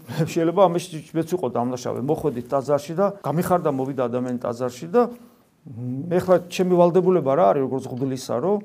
[0.08, 5.02] შეიძლება ამაში მეც ვიყო დამლაშავე, მოხვედით ტაძარში და გამიხარდა მოვიდა ადამიანი ტაძარში და
[5.68, 8.58] მე ხლა ჩემი ვალდებულება რა არის როგორც ღმლისა, რომ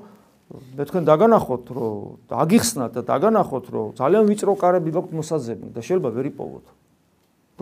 [0.53, 1.97] მე თქვენ დაგანახოთ, რომ
[2.31, 6.67] დაგიხსნათ და დაგანახოთ, რომ ძალიან ვიწრო კარები გაქვთ მოსაძებნი და შეიძლება ვერ იპოვოთ.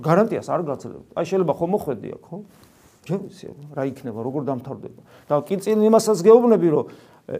[0.00, 1.08] გარანტიას არ გაცლებთ.
[1.16, 2.36] აი შეიძლება ხომ მოხვედი აქ, ხო?
[3.00, 3.46] ჯერ ვიცი
[3.76, 5.00] რა იქნება, როგორ დამთავრდება.
[5.28, 6.84] და კი წინ იმასაც გეუბნები, რომ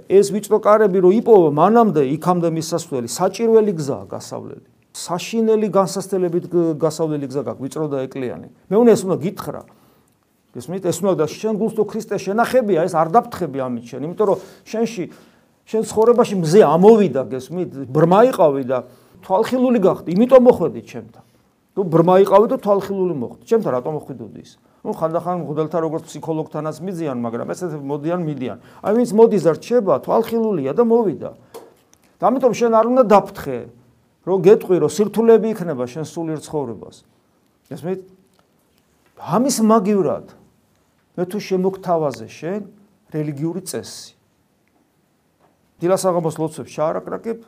[0.07, 6.45] ეს ვიწრო კარები რო იპოვა მანამდე იქამდე მისასვლელი საჭირველი გზაა გასავლელი საშინელი განსასწრებით
[6.83, 9.63] გასავლელი გზა გაქვს ვიწრო და ეკლიანი მე უნდა ეს უნდა გითხრა
[10.55, 10.87] გესმით?
[10.91, 14.39] ეს უნდა და შენ გულს თუ ქრისტე შენახებია, ეს არ დაფთხები ამით შენ, იმიტომ რომ
[14.67, 15.05] შენში
[15.71, 17.71] შენ ცხოვრებაში მზე ამოვიდა, გესმით?
[17.87, 18.79] ბრმა იყავი და
[19.23, 21.25] თვალხილული გახდი, იმიტომ მოხვედი ჩემთან.
[21.79, 24.51] თუ ბრმა იყავი და თვალხილული მოხვდი, ჩემთან რატომ მოხვიდოდი ის?
[24.81, 28.59] Ну ხანდახან მღვდელთა როგორც ფსიქოლოგთანაც მიდიან, მაგრამ ესე მოდიან, მიდიან.
[28.81, 31.31] აი ვინც მოდის და რჩება, თვალხილულია და მოვიდა.
[32.21, 33.59] და ამიტომ შენ არ უნდა დაფთხე,
[34.25, 36.97] რომ გეტყვი, რომ სირთულეები იქნება შენ სულიერ ცხოვრებას.
[37.73, 38.01] ესმით?
[39.21, 40.27] ამის მაგივრად
[41.17, 42.61] მე თუ შემოგთავაზე შენ
[43.13, 44.17] რელიგიური წესი.
[45.81, 47.39] დილას აღამოს ლოცვებს შაარაკრაკებ,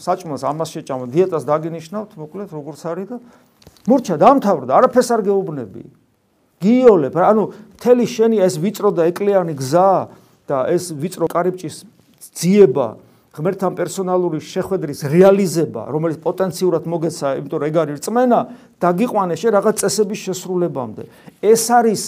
[0.00, 3.16] საჭმელს ამას შეჭამა, დიეტას დაგინიშნავთ, მოკლედ როგორც არის და
[3.88, 5.82] მურჩა დამთავრდა, არაფერს არ გეუბნები.
[6.60, 7.42] გიოლებ, ანუ
[7.80, 9.92] მთელი შენი ეს ვიწრო და ეკლიანი გზა
[10.44, 11.76] და ეს ვიწრო კარიბჭის
[12.36, 18.40] ძიება, ღმერთთან პერსონალური შეხვედრის რეალიზება, რომელიც პოტენციურად მოგეცა, იმიტომ რომ ეგ არის რწმენა,
[18.82, 21.02] დაგიყვანე შე რაღაც წესების შესრულებამდე.
[21.40, 22.02] ეს არის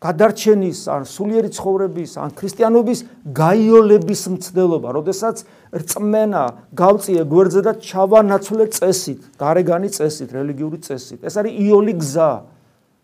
[0.00, 3.00] გადარჩენის ან სულიერი ცხოვრების ან ქრისტიანობის
[3.36, 5.36] გაიოლების მცდელობა, როდესაც
[5.76, 11.20] რწმენა გავწიე გვერდზე და ჩავანაცვლე წესით, გარეგანი წესით, რელიგიური წესით.
[11.20, 12.32] ეს არის იოლი გზა.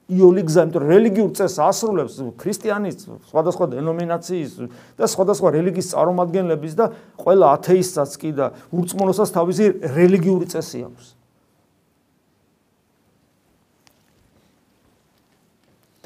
[0.07, 4.53] იოლი გზა, იმიტომ რომ რელიგიურ წესს ასრულებს ქრისტიანის სხვადასხვა დენომინაციის
[4.95, 6.87] და სხვადასხვა რელიგიის წარმომადგენლების და
[7.19, 9.65] ყველა ათეისტსაც კი და ურწმუნოსაც თავისი
[9.99, 11.07] რელიგიური წესი აქვს.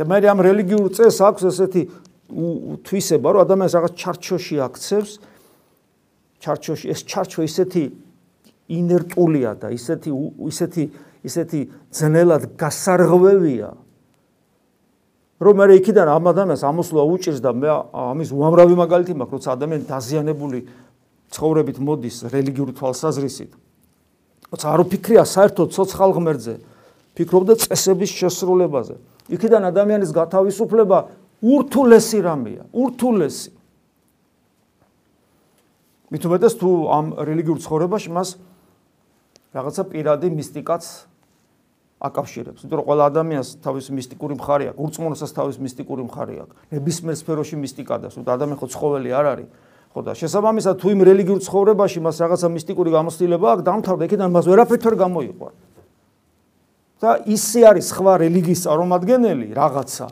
[0.00, 1.82] და მე ამ რელიგიურ წესს აქვს ესეთი
[2.88, 5.12] თვისება, რომ ადამიანს რაღაც ჩარჩოში აქცევს.
[6.40, 7.84] ჩარჩოში ეს ჩარჩო ისეთი
[8.80, 10.10] ინერტულია და ისეთი
[10.48, 10.84] ისეთი
[11.20, 11.60] ისეთი
[11.92, 13.76] ძნელად გასარღვევია,
[15.40, 19.84] რომ მე იქიდან ამ ადამიანს ამოსვლა უჭირს და მე ამის უამრავი მაგალითი მაქვს, როცა ადამიანი
[19.88, 20.58] დაზიანებული
[21.32, 23.50] ცხოვრებით მოდის რელიგიური თვალსაზრისით.
[24.52, 26.54] როცა არ უფიქრია საერთოდ ცოცხალ ღმერთზე,
[27.16, 28.94] ფიქრობდა წესების შესრულებაზე.
[29.32, 30.98] იქიდან ადამიანის გათავისუფლება
[31.40, 33.50] ურთულესი რამეა, ურთულესი.
[36.10, 38.28] მithumetes თუ ამ რელიგიურ ცხოვრებაში მას
[39.54, 40.82] რაღაცა პირადი მისტიკაც
[42.00, 42.64] აკავშირებს.
[42.64, 46.54] იმიტომ რომ ყველა ადამიანს თავის მისტიკური მხარე აქვს, ურწმუნოსაც თავის მისტიკური მხარე აქვს.
[46.72, 49.48] ნებისმიერ სფეროში მისტიკა და სულ ადამიანი ხო ცხოველი არ არის.
[49.92, 54.44] ხო და შესაბამისად თუ იმ რელიგიურ ცხოვრებაში მას რაღაცა მისტიკური გამოცდილება აქვს, დამთავრდა იქიდან მას
[54.48, 55.48] ვერაფერთ ვერ გამოიყვა.
[57.00, 60.06] და ისე არის სხვა რელიგიის წარმომადგენელი რაღაცა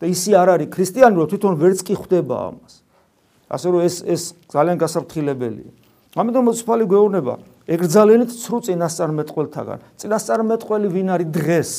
[0.00, 2.74] და ისე არ არის ქრისტიანი რომ თვითონ ვერც კი ხვდება ამას.
[3.52, 5.70] ასე რომ ეს ეს ძალიან გასაფრთხილებელია.
[6.16, 7.34] ამიტომ მოცფალი გვეუბნება
[7.66, 9.78] ეკრძალენით ცრუ წინასწარმეტყველთაგან.
[9.98, 11.70] წინასწარმეტყველი ვინ არის დღეს?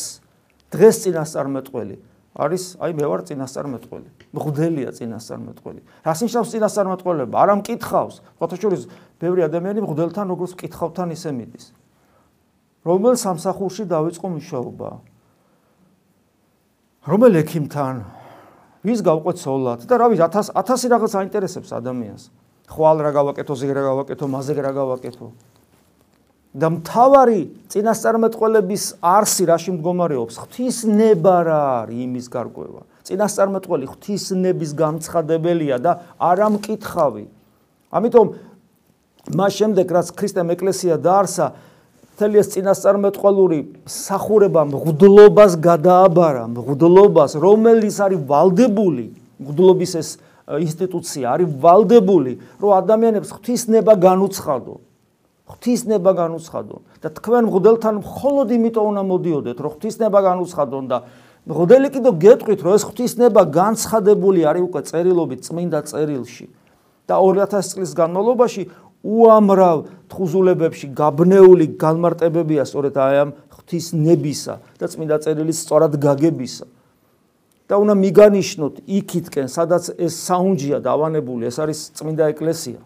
[0.71, 1.95] დღეს წინასწარმეტყველი
[2.37, 4.09] არის აი მე ვარ წინასწარმეტყველი.
[4.29, 5.81] მღვდელია წინასწარმეტყველი.
[6.05, 7.33] რას ნიშნავს წინასწარმეტყველება?
[7.33, 8.15] არა მკითხავს.
[8.37, 8.83] ფოთაშორის
[9.17, 11.65] ბევრი ადამიანი მღვდელთან როგორც მკითხავთან ისე მიდის.
[12.85, 14.89] რომელ სამსახურში დაიწყო მუშაობა?
[17.09, 17.95] რომელ ექიმთან?
[18.85, 19.79] ვის გავყვეთ სოლად?
[19.89, 22.23] და რა ვიცი 1000 1000 რაღაც აინტერესებს ადამიანს.
[22.69, 25.27] ხვალ რა გავაკეთო, ზეგ რა გავაკეთო, მაზეგ რა გავაკეთო.
[26.57, 30.35] და მთავარი წინასწარმეტყველების არსი რაში მდგომარეობს?
[30.41, 32.81] ღვთისნება რა არის იმის გარკვევა?
[33.05, 37.25] წინასწარმეტყველი ღვთისნების გამცხადებელია და არა მკითხავი.
[37.93, 38.27] ამიტომ
[39.37, 41.45] მას შემდეგ რაც ქრისტემ ეკლესია დაარსა,
[42.17, 50.09] მთელი ეს წინასწარმეტყველური სახურება მღვდლობას გადააბარა, მღვდლობას, რომელიც არის valdebuli, მღვდლობის ეს
[50.47, 54.86] ინსტიტუცია არის valdebuli, რომ ადამიანებს ღვთისნება განუცხადონ.
[55.47, 60.97] ღვთისნება განუცხადონ და თქვენ მღვდელთან მხოლოდ იმიტომ უნდა მოდიოდეთ, რომ ღვთისნება განუცხადონ და
[61.47, 66.45] მღვდელი კიდევ გეტყვით, რომ ეს ღვთისნება განცხადებული არის უკვე წერილობით წმინდა წერილში
[67.07, 68.63] და 2000 წლის განმავლობაში
[69.07, 69.77] უამრავ
[70.11, 76.67] თხუზულებებში გაბნეული განმარტებებია სწორედ აი ამ ღვთისნებისა და წმინდა წერილის სწორად გაგებისა.
[77.67, 82.79] და უნდა მიგანიშნოთ იქითკენ, სადაც ეს საუნჯია დავანებული, ეს არის წმინდა ეკლესია.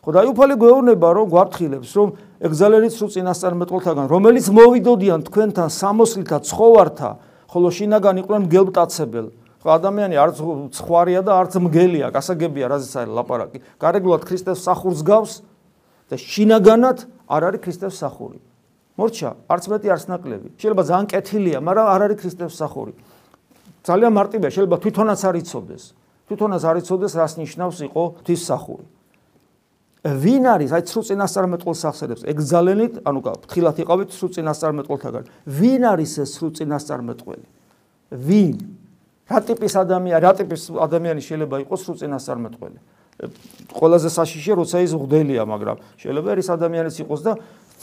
[0.00, 2.08] ხო და იუფალი გვეუბნება რომ გვაფრთხილებს რომ
[2.40, 7.10] ეგზალერიც რო წინასწარმეტყველთაგან რომელიც მოვიდოდიან თქვენთან სამოსლთა ცხოვართა
[7.52, 9.26] ხოლო შინაგან იყვნენ მგელმტაცებელ
[9.60, 10.40] ხო ადამიანი არც
[10.72, 13.58] ცხვარია და არც მგელია გასაგებია რაზეც არის ლაპარაკი.
[13.76, 15.32] გარეგულად ქრისტეს სახურს გავს
[16.08, 18.40] და შინაგანად არ არის ქრისტეს სახური.
[18.96, 20.48] მორჩა არც მეტი არც ნაკლები.
[20.56, 22.92] შეიძლება ძალიან კეთილია მაგრამ არ არის ქრისტეს სახური.
[23.84, 25.82] ძალიან მარტივია შეიძლება თვითონაც არ იცოდეს.
[26.24, 28.86] თვითონაც არ იცოდეს რას ნიშნავს იყო ღვთის სახური
[30.00, 30.70] ვინ არის?
[30.72, 32.22] აი ცრუ წინასწარმეტყველს ახსენებს.
[32.24, 35.24] ეგზალენით ანუ ფთხილად იყავით ცრუ წინასწარმეტყველთაგან.
[35.44, 37.46] ვინ არის ეს ცრუ წინასწარმეტყველი?
[38.16, 38.56] ვინ?
[39.28, 42.78] რა ტიპის ადამიანი რა ტიპის ადამიანი შეიძლება იყოს ცრუ წინასწარმეტყველი?
[43.76, 47.32] ყველაზე საშიშია როცა ის ღდელია მაგრამ შეიძლება ის ადამიანიც იყოს და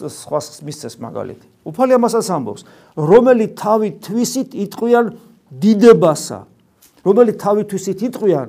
[0.09, 1.45] სხვა მისცეს მაგალითი.
[1.69, 2.61] უფალი ამასაც ამბობს,
[2.97, 5.05] რომელი თავი თვისით იტყვიან
[5.53, 6.39] დიდებასა,
[7.05, 8.47] რომელი თავი თვისით იტყვიან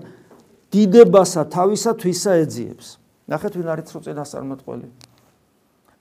[0.72, 2.86] დიდებასა თავისა თვისა ეძიებს.
[3.28, 4.88] ნახეთ ვინ არის რო წინასწარმეტყველი.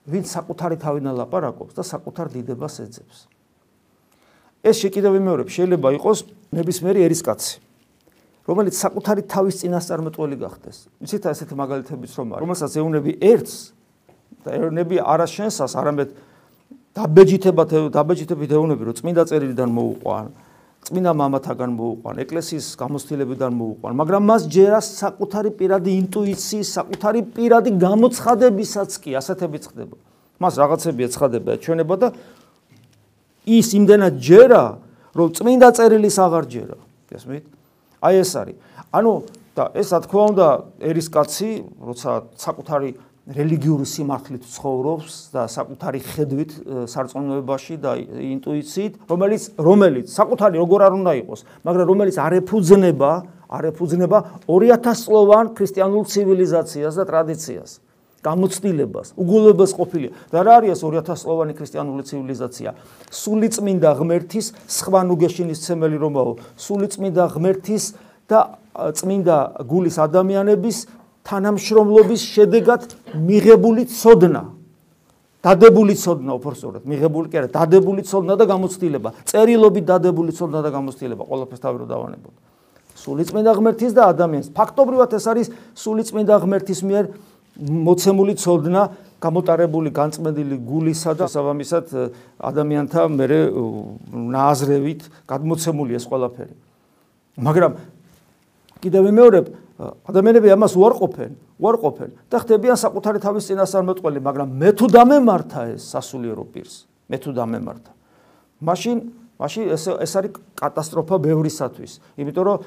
[0.08, 3.18] ვინ საკუთარი თავიდან ლაპარაკობს და საკუთარ დიდებას ეძებს.
[4.64, 6.18] ეს შეკიდე ვიმეორებ, შეიძლება იყოს
[6.56, 7.54] ნებისმიერი ერისკაცი.
[8.48, 10.76] რომელიც საკუთარი თავის წინასწარმეტყველი გახდეს.
[11.04, 13.54] იცით ასეთ მაგალითებიც რომ არის, რომელსაც ეუნები ერთს
[14.40, 16.08] და ეუნები არაშენსას, არამედ
[16.96, 20.26] დაბეჯითებათ დაბეჯითებით ეუნები რომ წმინდა წერილიდან მოუყვან,
[20.86, 28.90] წმინდა მამათაგან მოუყვან, ეკლესიის გამოცდილებიდან მოუყვან, მაგრამ მას ჯერა საკუთარი პირადი ინტუიციის, საკუთარი პირადი გამოცხადებისაც
[29.02, 29.96] კი ასეთებიც ხდება.
[30.38, 32.08] მას რაღაცები ეცხადება, ჩვენება და
[33.48, 34.78] ის იმდენად ჯერა,
[35.18, 36.78] რომ წმინდა წერილის აღარ ჯერა.
[37.10, 37.44] გესმით?
[37.98, 38.56] აი ეს არის.
[38.94, 39.12] ანუ
[39.58, 41.50] და ეს რა თქმა უნდა ერისკაცი,
[41.82, 42.90] როცა საკუთარი
[43.28, 46.52] რელიგიური სიმართლით ცხოვრობს და საკუთარი ხედვით
[46.88, 53.10] სარწმუნოებაში და ინტუიციით, რომელიც რომელიც საკუთარი როგორ არ უნდა იყოს, მაგრამ რომელიც არ ეფუძნება,
[53.52, 57.70] არ ეფუძნება 2000 წლოვან ქრისტიანულ ცივილიზაციას და ტრადიციას.
[58.18, 60.08] გამოცდილებას, უგულებას ყოფილი.
[60.32, 62.70] და რა არის ეს 2000 წლოვანი ქრისტიანული ცივილიზაცია?
[63.14, 67.84] სულიწმინდა ღმერთის სხვა ნუგეშინის ცემელი რომაო, სულიწმინდა ღმერთის
[68.28, 69.36] და წმინდა
[69.66, 70.76] გულის ადამიანების
[71.28, 72.82] თანამშრომლობის შედეგად
[73.14, 74.42] მიღებული ცოდნა.
[75.38, 79.08] დადებული ცოდნა უბრალოდ, მიღებული კი არა, დადებული ცოდნა და გამოცდილება.
[79.28, 82.34] წერილობით დადებული ცოდნა და გამოცდილება, ყველაფერს თავი რო დავანებოთ.
[82.98, 84.48] სულიწმინდა ღმერთის და ადამიანის.
[84.50, 85.46] ფაქტობრივად ეს არის
[85.78, 87.04] სულიწმინდა ღმერთის მიერ
[87.58, 88.82] მოცემული ცოდნა
[89.22, 91.86] გამოტარებული განწმენდილი გულისა და საბამისად
[92.38, 93.38] ადამიანთა მერე
[94.14, 96.54] ნააზრევით გადმოცემული ეს ყველაფერი.
[97.38, 97.72] მაგრამ
[98.82, 99.46] კიდევ მეორებ
[99.78, 106.44] ადამიანები ამას უარყოფენ, უარყოფენ და ხდებიან საკუთარი თავის წინასწარმეტყველი, მაგრამ მე თუ დამემართა ეს სასულიერო
[106.50, 107.92] პირს, მე თუ დამემართა.
[108.58, 108.96] მაშინ
[109.38, 112.58] მაშინ ეს ეს არის კატასტროფა ბევრისათვის, იმიტომ რომ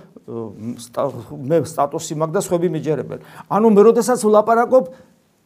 [1.52, 3.20] მე სტატუსი მაქვს და სხვები მიჯერებენ.
[3.52, 4.84] ანუ მე როდესაც ვლაპარაკობ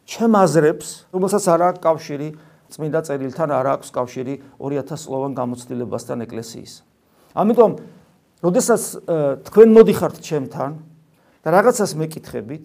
[0.06, 2.28] ჩემ აზრებს, რომელსაც არ აქვს კავშირი
[2.70, 6.72] წმინდა წერილთან, არ აქვს კავშირი 2000 წლოვან გამოცდილებასთან ეკლესიის.
[7.34, 7.70] ამიტომ
[8.44, 8.82] როდესაც
[9.48, 10.72] თქვენ მოდიხართ ჩემთან
[11.44, 12.64] და რაღაცას მეკითხებით,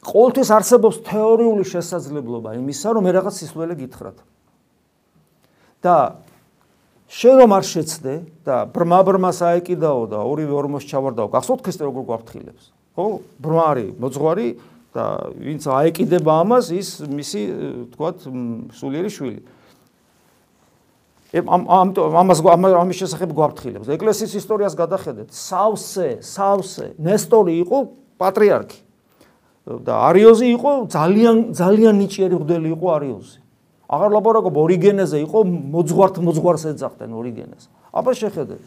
[0.00, 4.18] ყოველთვის არსებობს თეორიული შესაძლებლობა იმისა, რომ მე რაღაც სისულელე გითხრათ.
[5.80, 6.20] და
[7.08, 12.64] შენ რომ არ შეცდე და ბრმა-ბრმას აეკიდაო და ორივე ორმოს ჩავარდაო, გახსოვთ ქრისტე როგორ გვაფრთხილებს?
[12.96, 13.06] ხო?
[13.40, 14.48] ბრმა არის მოძღვარი
[14.92, 15.04] და
[15.40, 17.40] ვინც აეკიდება ამას, ის მისი
[17.96, 18.16] თქვათ
[18.76, 19.40] სულიერი შვილი.
[21.30, 21.62] ამ
[21.94, 23.86] ამას ამის შესახებ გვაფრთხილებს.
[23.86, 25.28] ეკლესიის ისტორიას გადახედეთ.
[25.30, 27.78] სავსე, სავსე, ნესტორი იყო
[28.18, 28.80] პატრიარქი.
[29.70, 33.38] და არიოზი იყო ძალიან ძალიან ნიჭიერი მღვდელი იყო არიოზი.
[33.90, 37.64] აღარ ლაპარაკობ ორიგენეზე იყო მოძღვართ მოძღვარს ეძახდნენ ორიგენეს.
[37.94, 38.62] აბა შეხედეთ.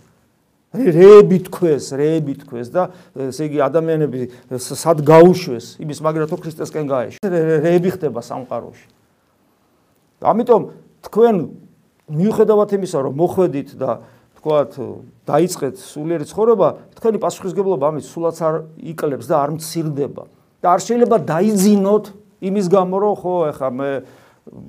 [0.74, 4.20] რეები თქვენს, რეები თქვენს და ესე იგი ადამიანები
[4.58, 7.14] სად გაუშვეს, იმის მაგრამ თუ ქრისტესკენ გაეშ.
[7.22, 8.88] რეები ხდება სამყაროში.
[10.24, 10.62] ამიტომ
[11.04, 11.36] თქვენ
[12.12, 13.92] მიუხედავად იმისა, რომ მოხვედით და
[14.44, 14.72] თქვათ
[15.24, 16.68] დაიწყეთ სულიერი ცხოვრება,
[17.00, 18.56] თქვენი პასუხისგებლობა ამის სულაც არ
[18.92, 20.24] იკლებს და არ მცირდება.
[20.64, 22.06] და არ შეიძლება დაიძინოთ
[22.44, 23.90] იმის გამო, რომ ხო, ეხა მე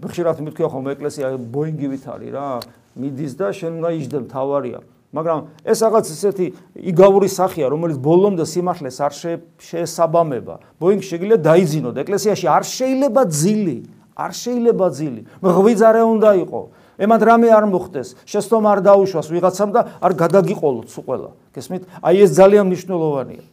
[0.07, 2.47] ხშირად მithქვა ხოლმე ეკლესია ბოინგივით არის რა
[2.95, 4.79] მიდის და შენ უნდა იჯდე თავარია.
[5.15, 6.47] მაგრამ ეს რაღაც ესეთი
[6.91, 9.13] იგავური სახეა რომელიც ბოლომდე სიმართლეს არ
[9.59, 10.55] შეესაბამება.
[10.79, 11.95] ბოინგი შეიძლება დაიძინოთ.
[12.03, 13.79] ეკლესიაში არ შეიძლება ძილი
[14.15, 15.23] არ შეიძლება ძილი.
[15.43, 16.67] მღვიძარე უნდა იყოს
[16.99, 18.09] ემად რამე არ მოხდეს.
[18.29, 21.31] შეცდომ არ დაუშვას ვიღაცამ და არ გადაგიყოლოთ სულ ყველა.
[21.55, 21.83] გესმით?
[22.03, 23.45] აი ეს ძალიან მნიშვნელოვანია.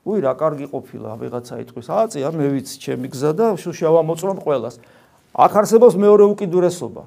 [0.00, 4.74] უი რა კარგი ყოფილა ვიღაცა იტყვის აწია მე ვიცი ჩემი გზა და შუშავა მოწრომ ყველას.
[5.36, 7.02] აქ არსებობს მეორე უკიდურესობა.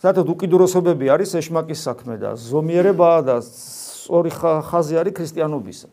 [0.00, 5.88] საერთოდ უკიდურესობები არის ეშმაკის საქმე და ზომიერება და სწორი ხაზი არის ქრისტიანობისა.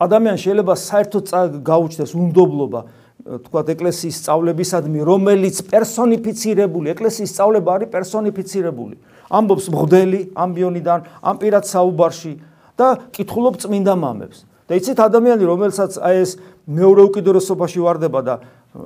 [0.00, 1.24] ადამიანს შეიძლება საერთოდ
[1.64, 2.80] გაუჩნდეს უნდობლობა
[3.20, 8.94] თქვა ეკლესიის სწავლებისადმი, რომელიც პერსონიფიცირებული, ეკლესიის სწავლება არის პერსონიფიცირებული.
[9.30, 12.32] ამბობს მღვდელი ამბიონიდან, ამ პირად საუბარში
[12.74, 14.38] და კითხულობ წმინდა მამებს.
[14.70, 16.38] და იცით ადამიანი, რომელსაც აი ეს
[16.70, 18.34] მეორე უკიდურესობაში واردება და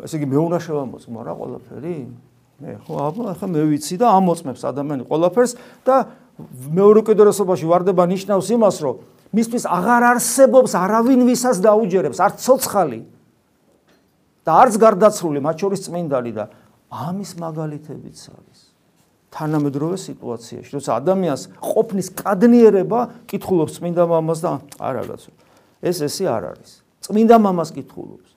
[0.09, 1.97] ესე იგი მე უნდა შევამოწმო რა ყველაფერი?
[2.64, 5.53] მე ხო აბა ხა მე ვიცი და ამოწმებს ადამიანი ყველაფერს
[5.85, 5.97] და
[6.73, 8.97] მეორე უკიდურესობაში واردება ნიშნავს იმას, რომ
[9.35, 13.01] მისთვის აღარ არსებობს არავინ, ვისაც დაუჯერებს, არც ცოცხალი.
[14.45, 16.45] და არც გარდაცრული, მათ შორის წმინდანი და
[16.93, 18.61] ამის მაგალითებიც არის.
[19.35, 25.31] თანამედროვე სიტუაციაში, როცა ადამიანს ყოფნის კადნიერება კითხულობს წმინდა მამას და არა კაცო.
[25.83, 26.71] ეს ესე არ არის.
[27.03, 28.31] წმინდა მამას კითხულობს.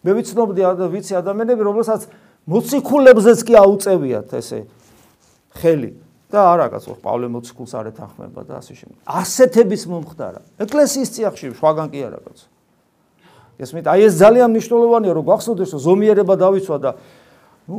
[0.00, 0.62] მე ვიცნობდი
[0.96, 2.00] ვიცი ადამიანები, რომელსაც
[2.48, 4.64] მოციქულებზეც კი აუწევიათ ესე
[5.60, 5.90] ხელი
[6.32, 8.96] და არა კაცო პავლე მოციქულს არ ეთანხმება და ასე შემდეგ.
[9.04, 10.40] ასეთების მომხდარა.
[10.64, 12.46] ეკლესიის წიაღში შვაგან კი არა კაცო.
[13.60, 16.90] ესმით, აი ეს ძალიან მნიშვნელოვანია, რომ გვახსოვდეს, რომ ზომიერება დავიცვა და
[17.68, 17.78] ну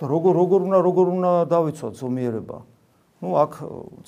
[0.00, 2.58] როგორ როგორ უნდა როგორ უნდა დავიცვათ ზომიერება.
[3.20, 3.52] ну აქ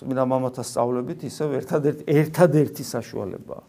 [0.00, 3.62] წმინდა მამათა სწავლებით ისევ ერთადერთი ერთადერთი საშუალებაა.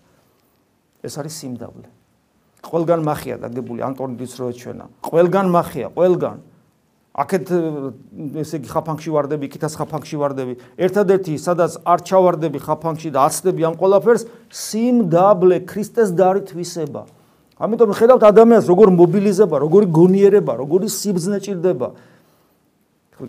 [1.04, 1.90] ეს არის სიმდაბლე.
[2.64, 4.86] ყველგან მახია დაგებული ანტონი დიცროეჩვენა.
[5.04, 6.38] ყველგან მახია, ყველგან.
[7.14, 7.50] აქეთ
[8.42, 10.54] ესე იგი ხაფანგში ვარდები, იქითაც ხაფანგში ვარდები.
[10.82, 17.06] ერთადერთი სადაც არ ჩავარდები ხაფანგში და აცდები ამ ყველაფერს, სიმდაბლე ქრისტეს დარით ვისება.
[17.62, 21.88] ამიტომ ხედავთ ადამიანს როგორ მობილიზება, როგორი გონიერება, როგორი სიბზნე ჭირდება.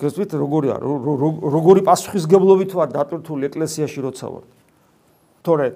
[0.01, 4.45] გესვით როგორია, როგორი პასუხისგებლობით ვარ დატვირთული ეკლესიაში როცა ვარ.
[5.45, 5.67] თორე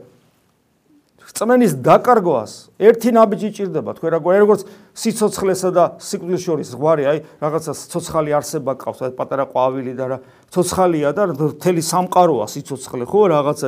[1.36, 3.92] წმენის დაკარგვას ერთი ნაბიჯი ჭირდება.
[4.00, 4.60] თქვენ როგორც
[4.96, 8.98] სიცოცხლესა და სიკვდილის შორის ზღვარი აი რაღაცა ცოცხალი არსება ყავს.
[9.04, 10.18] აი პატარა ყვავილი და რა.
[10.48, 13.20] ცოცხალია და მთელი სამყაროა სიცოცხლე ხო?
[13.28, 13.66] რაღაცა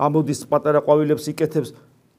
[0.00, 1.70] ამოდის პატარა ყვავილებს იკეთებს.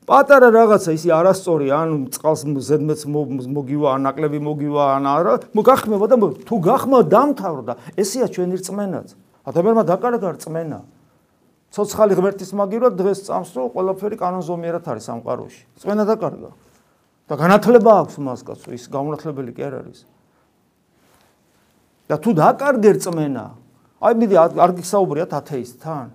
[0.06, 5.34] პატარა რაღაცა ისი არასწორი ან წყალს ზედმეც მოგივა ან ნაკლები მოგივა ან არა.
[5.54, 9.08] მოგახმება და თუ გახმა დამთავრდა ესეა ჩვენი რწმენაც.
[9.50, 10.80] ადამიანმა დაკარგა რწმენა
[11.70, 15.62] ცოცხალი ღმერთის მაგივრად დღეს წამსო ყველაფერი კანონზომიერად არის სამყაროში.
[15.78, 16.52] წვენა დაკარგა.
[17.30, 20.00] და განათლება აქვს მას კაცო, ის გამონათლებელი კი არ არის.
[22.10, 23.46] და თუ დაკარგე რწმენა,
[24.02, 26.08] აი მიდი არ გისაუბრიათ ათეისტთან.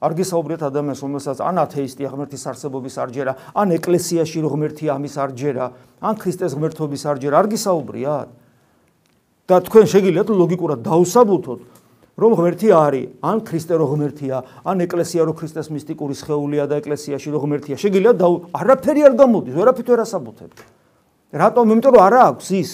[0.00, 5.14] არ გისაუბრიათ ადამიანს, რომელსაც ან ათეისტია ღმერთის არსებობის არ ჯერა, ან ეკლესიაში რო ღმერთია ამის
[5.22, 5.64] არ ჯერა,
[6.02, 8.28] ან ქრისტეს ღმერთობის არ ჯერა, არ გისაუბრიათ.
[9.50, 11.60] და თქვენ შეგიძლიათ ლოგიკურად დაუსაბუთოთ,
[12.20, 14.36] რომ ღმერთი არის, ან ქრისტე რო ღმერთია,
[14.68, 17.74] ან ეკლესია რო ქრისტეს მისტიკური სხეულია და ეკლესიაში რო ღმერთია.
[17.80, 18.26] შეგიძლიათ და
[18.60, 20.58] არაფერი არ გამოდის, ვერაფრით ვერ ასაბუთებთ.
[21.32, 21.64] რატომ?
[21.70, 22.70] იმიტომ რომ არა აქვს ის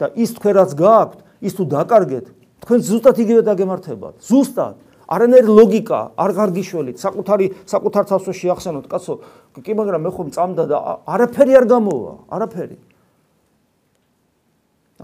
[0.00, 2.26] და ის თქვენ რაც გააქვთ, ის თუ დაკარგეთ,
[2.64, 4.14] თქვენ ზუსტად იგივე დაგემართებათ.
[4.24, 4.74] ზუსტად.
[5.04, 9.14] არანაირი ლოგიკა არ გარგიშველით, საკუთარი საკუთარ თავს შეახსენოთ, კაცო.
[9.60, 12.78] კი, მაგრამ მე ხომ წამდა და არაფერი არ გამოვა, არაფერი.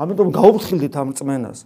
[0.01, 1.59] ამიტომ გაუფრთხილდით ამ წმენას.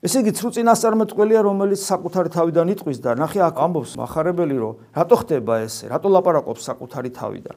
[0.00, 5.16] ესე იგი ცრუ წინასწარმეტყველია რომელიც საკუთარი თავიდან იტყვის და ნახე აქ ამბობს מחარებელი რომ რატო
[5.20, 5.92] ხდება ესე?
[5.92, 7.56] რატო ლაპარაკობს საკუთარი თავიდან?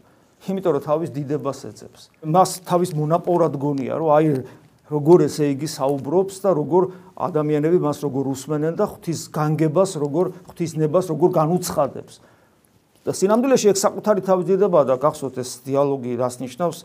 [0.51, 2.01] იმიტომ რომ თავის დიდებას ეძებს.
[2.27, 4.27] მას თავის მონაპოვრად გონია რომ აი
[4.91, 6.81] როგორ ესე იგი საუბრობს და როგორ
[7.15, 12.19] ადამიანები მას როგორ უსმენენ და ღვთის განგებას როგორ ღვთისნებას როგორ განუცხადებს
[13.03, 16.77] და სინამდვილეში ეგ საკუთარი თავის დიდება და გახსოვთ ეს დიალოგი რას ნიშნავს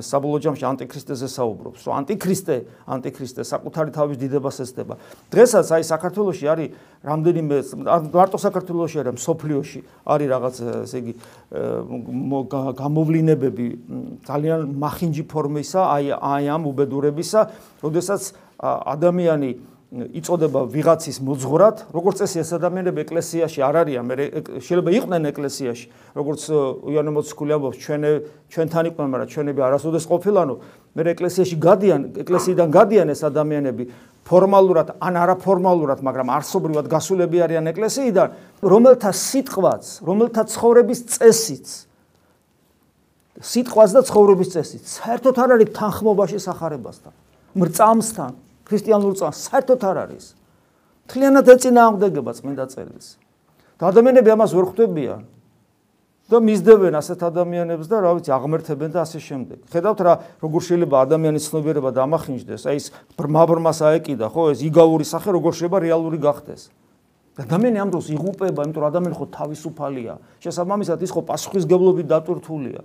[0.00, 1.80] საბოლოო ჯამში ანტიქრისტეზე საუბრობს.
[1.84, 2.56] რომ ანტიქრისტე
[2.96, 4.94] ანტიქრისტე საკუთარი თავის დიდებას ეცდება
[5.28, 6.68] დღესაც აი საქართველოში არის
[7.04, 7.56] რამდენიმე
[8.08, 9.80] მარტო საქართველოში არა სოფლიოში
[10.16, 10.54] არის რაღაც
[10.88, 11.12] ესე იგი
[12.80, 13.66] გამოვლინებები
[14.24, 17.40] ძალიან მახინჯი ფორმისა აი აი ამ უბედურებისა
[17.84, 18.22] როდესაც
[18.64, 19.75] ადამიანი
[20.16, 24.14] იწოდება ვიღაცის მოძღვრად, როგორც წესი ეს ადამიანები ეკლესიაში არ არიან, მე
[24.60, 26.42] შეიძლება იყვნენ ეკლესიაში, როგორც
[26.92, 28.02] იანო მოციქული ამბობს, ჩვენ
[28.52, 30.54] ჩვენთან იყვნენ, მაგრამ ჩვენები არასოდეს ყოფილანო,
[30.96, 33.84] მე ეკლესიაში გადიან, ეკლესიიდან გადიან ეს ადამიანები
[34.26, 38.28] ფორმალურად ან არაფორმალურად, მაგრამ არსობრივად გასულები არიან ეკლესიიდან,
[38.62, 41.66] რომელთა სიტყვაც, რომელთა ცხოვრების წესიც
[43.36, 47.12] სიტყვაც და ცხოვრების წესიც საერთოდ არ არის თანხმობაში სახარებასთან,
[47.52, 48.32] მრწამსთან
[48.66, 50.26] ქრისტიანულ წამს საერთოდ არ არის.
[51.06, 53.08] თლიანად ეწინააღმდეგება წმინდა წერილს.
[53.78, 55.22] და ადამიანები ამას ვერ ხვდებიან.
[56.26, 59.58] და მისდევენ ასეთ ადამიანებს და რა ვიცი, აღმერთებენ და ასე შემდეგ.
[59.70, 65.30] ხედავთ რა, როგორ შეიძლება ადამიანის ცნობიერება დამახინჯდეს, აი ეს ბრმა-ბრმას აეკიდა, ხო, ეს იგავური სახე
[65.38, 66.62] როგორ შეიძლება რეალური გახდეს.
[67.36, 70.14] და ადამიანი ამ დროს იღუპება, იმიტომ რომ ადამიანი ხო თავისუფალია.
[70.40, 72.80] შესაბამისად ის ხო პასუხისგებლობით დატვირთულია.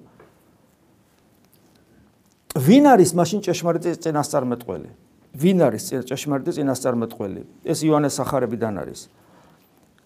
[2.59, 4.89] ვინ არის მაშინ ჭეშმარიტი წინასწარმეტყველი?
[5.31, 7.41] ვინ არის ჭეშმარიტი წინასწარმეტყველი?
[7.63, 9.01] ეს იოანეს სახარებიდან არის.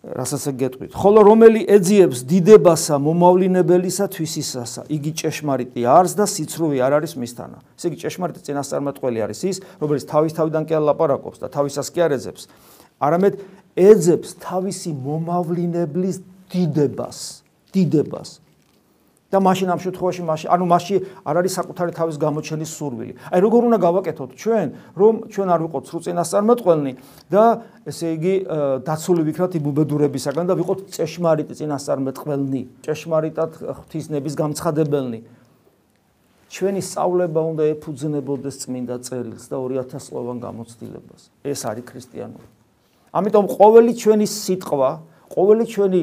[0.06, 0.92] რასაც ეგეთყვით.
[0.94, 7.58] ხოლო რომელი ეძიებს დიდებასა მომავლინებელისა თვისისასა, იგი ჭეშმარიტი არს და სიცრუე არ არის მისთანა.
[7.74, 12.12] ესე იგი ჭეშმარიტი წინასწარმეტყველი არის ის, რომელიც თავის თავიდან კი ალაპარაკობს და თავისას კი არ
[12.22, 12.44] ეძებს.
[13.02, 13.34] არამედ
[13.74, 16.22] ეძებს თავისი მომავლინებლის
[16.54, 17.18] დიდებას,
[17.74, 18.45] დიდებას.
[19.36, 20.96] და მაშინ ამ შემთხვევაში მაშინ ანუ მასში
[21.28, 23.14] არ არის საკუთარი თავის გამოჩენის სურვილი.
[23.36, 26.94] აი როგორ უნდა გავაკეთოთ ჩვენ, რომ ჩვენ არ ვიყოთ სრუწინასწარმეტყველნი
[27.28, 27.44] და
[27.84, 28.34] ესე იგი
[28.88, 35.20] დაცული ვიქნათ იმუბედურებისაგან და ვიყოთ წეშმარიტი წინასწარმეტყველნი, ჭეშმარიტად ღვთისნების გამცხადებელნი.
[36.56, 41.22] ჩვენი სწავლება უნდა ეფუძნებოდეს წმინდა წერილს და 2000 წლოვან გამოცდილებას.
[41.44, 42.48] ეს არის ქრისტიანობა.
[43.12, 44.90] ამიტომ ყოველი ჩვენი სიტყვა,
[45.36, 46.02] ყოველი ჩვენი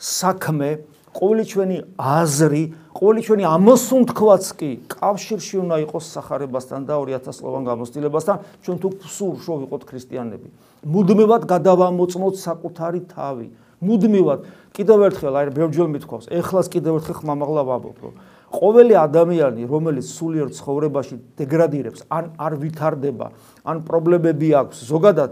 [0.00, 0.68] საქმე,
[1.10, 2.62] ყოველი ჩვენი აზრი,
[2.94, 9.32] ყოველი ჩვენი ამოსუნთქვაც კი კავშირში უნდა იყოს სახარებასთან და 2000 წლოვან გამოცდილებასთან, ჩვენ თუ სულ
[9.42, 10.48] რო ვიყოთ ქრისტიანები.
[10.86, 13.46] მუდმივად გადავამოწმოთ საკუთარი თავი.
[13.80, 14.40] მუდმივად
[14.76, 18.14] კიდევ ერთხელ აი ბევრჯერ მithქვავს, ეხლას კიდევ ერთხელ ხმამაღლა ვაბობ, რომ
[18.50, 23.26] ყოველი ადამიანი, რომელიც სულიერ ცხოვრებაში დეგრადირებს, ან არ ვითარდება,
[23.64, 25.30] ან პრობლემები აქვს, ზოგადად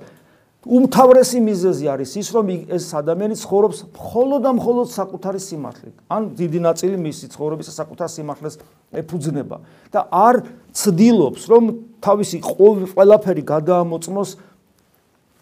[0.66, 5.96] უმთავრესი მიზეზი არის ის, რომ ეს ადამიანი ცხოვრობს მხოლოდ და მხოლოდ საკუთარი სიმართლით.
[6.10, 8.54] ან დიდი ნაწილი მისი ცხოვრების საკუთარ სიმართლეს
[8.90, 9.56] ეფუძნება
[9.94, 10.34] და არ
[10.74, 11.62] ცდილობს, რომ
[12.02, 14.30] თავისი ყველაფერი გადაამოწმოს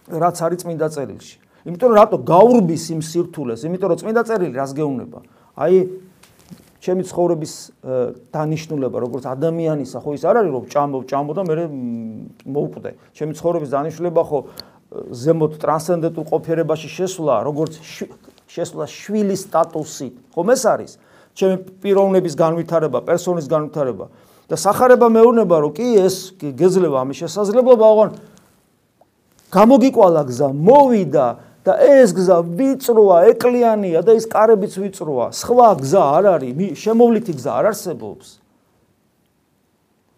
[0.07, 1.37] რაც არის წმინდა წერილში.
[1.65, 5.19] იმიტომ რომ რატო გაურბის იმ სირთულეს, იმიტომ რომ წმინდა წერილი რას გეუბნება?
[5.57, 5.75] აი
[6.87, 7.53] ჩემი ცხოვრების
[8.31, 11.65] დანიშნულება როგორც ადამიანისა ხო ის არ არის რომ ჭამო ჭამო და მე
[12.47, 12.91] მოვკვდე.
[13.17, 14.39] ჩემი ცხოვრების დანიშნულება ხო
[14.93, 17.79] ზემოთ ტრანსცენდენტულ ყოფიერებაში შესვლა, როგორც
[18.47, 20.15] შესვლა შვილის სტატუსით.
[20.35, 20.93] ხომ ეს არის?
[21.37, 24.07] ჩემი პიროვნების განვითარება, პერსონის განვითარება
[24.47, 28.11] და სახარება მეუბნება, რომ კი ეს გეძლება ამის შესაძლებლობა, ოღონ
[29.53, 31.27] გამოგიყვალა გზა, მოვიდა
[31.67, 35.35] და ეს გზა ვიწროა, ეკლიანია და ის კარებიც ვიწროა.
[35.35, 38.47] სხვა გზა არ არის, შემოვლითი გზა არ არსებობს.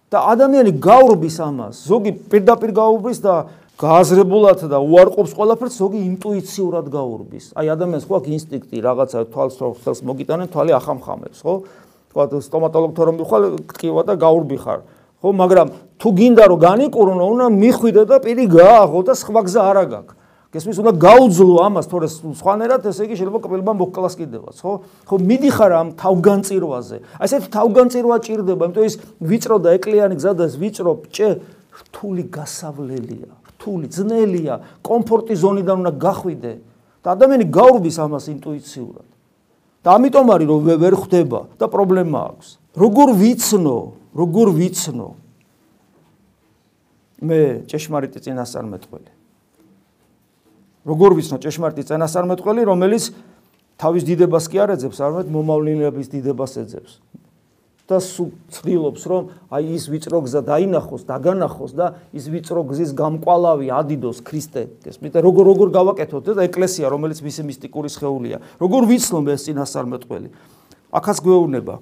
[0.08, 3.34] და ადამიანი გაურბის ამას, ზოგი პირდაპირ გაურბის და
[3.78, 7.54] გააზრებულად და უარყოფს ყველაფერს, ზოგი ინტუიციურად გაურბის.
[7.54, 11.54] აი ადამიანს ხო აქვს ინსტინქტი, რაღაცა თვალს თვალს მოგიტანენ, თვალი ახამხამებს, ხო?
[12.10, 14.80] თქვა სტომატოლოგთან რომ მიხვალ, ტკივა და გაურბი ხარ.
[15.22, 19.84] ხო, მაგრამ თუ გინდა რომ განიკურნო, უნდა მიხვიდე და პირი გააღო და სხვა გზა არა
[19.94, 20.14] გაქვს.
[20.48, 24.72] გესმის უნდა გაუძლო ამას, თორე სხვანაირად ესე იგი შეიძლება კბილბა მოკლას კიდევაც, ხო?
[25.06, 26.96] ხო, მიდიხარ ამ თავგანწირვაზე.
[27.20, 31.28] აი ესეთი თავგანწირვა ჭირდება, იმიტომ ის ვიწრო და ეკლიანი გზა და ვიწრო ჭე
[31.78, 33.37] რთული გასავლელია.
[33.58, 34.54] რთული, ძნელია,
[34.86, 36.52] კომფორტი ზონიდან უნდა გახვიდე
[37.02, 39.08] და ადამიანი გაურბის ამას ინტუიციურად.
[39.82, 42.48] და ამიტომ არის რომ ვერ ხვდება და პრობლემა აქვს.
[42.78, 43.78] როგორ ვიცნო,
[44.14, 45.08] როგორ ვიცნო?
[47.18, 49.10] მე ჭეშმარიტი წინასწარმეტყველი.
[50.86, 53.04] როგორ ვიცნო ჭეშმარიტი წინასწარმეტყველი, რომელიც
[53.78, 56.92] თავის დიდებას კი არ ეძებს, არამედ მომავლინების დიდებას ეძებს.
[57.88, 64.20] და ცდილობს რომ აი ის ვიწრო გზა დაინახოს, დაგანახოს და ის ვიწრო გზის გამყვალავი ადიდოს
[64.20, 64.68] ქრისტე.
[64.84, 68.36] ესმით როგორ როგორ გავაკეთოთ და ეკლესია რომელიც მისი მისტიკური შეეულია.
[68.60, 70.28] როგორ ვიცნობ ეს წინასწარმეტყველი?
[70.92, 71.74] ახაც გვეუბნება.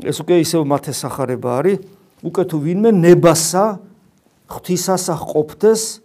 [0.00, 1.78] ეს უკვე ისევ მათეს სახარება არის.
[2.24, 3.84] უკვე თუ ვინმე ნებასა
[4.48, 6.00] ღვთისასა ყოფდეს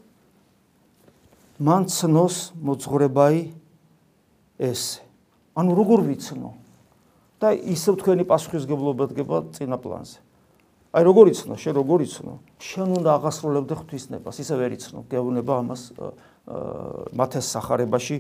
[1.64, 3.56] მან ცნოს მოძღრებაი
[4.60, 5.00] ეს.
[5.56, 6.59] ანუ როგორ ვიცნო?
[7.40, 10.20] და ისევ თქვენი პასუხისგებლობა დგება წინა პლანზე.
[10.90, 12.34] აი როგორ იცნო, შენ როგორ იცნო?
[12.60, 15.82] შენ უნდა აღასრულებდე ღვთისნებას, ისე ვერ იცნო, გეუბნება ამას
[17.14, 18.18] მათეს სახარებაში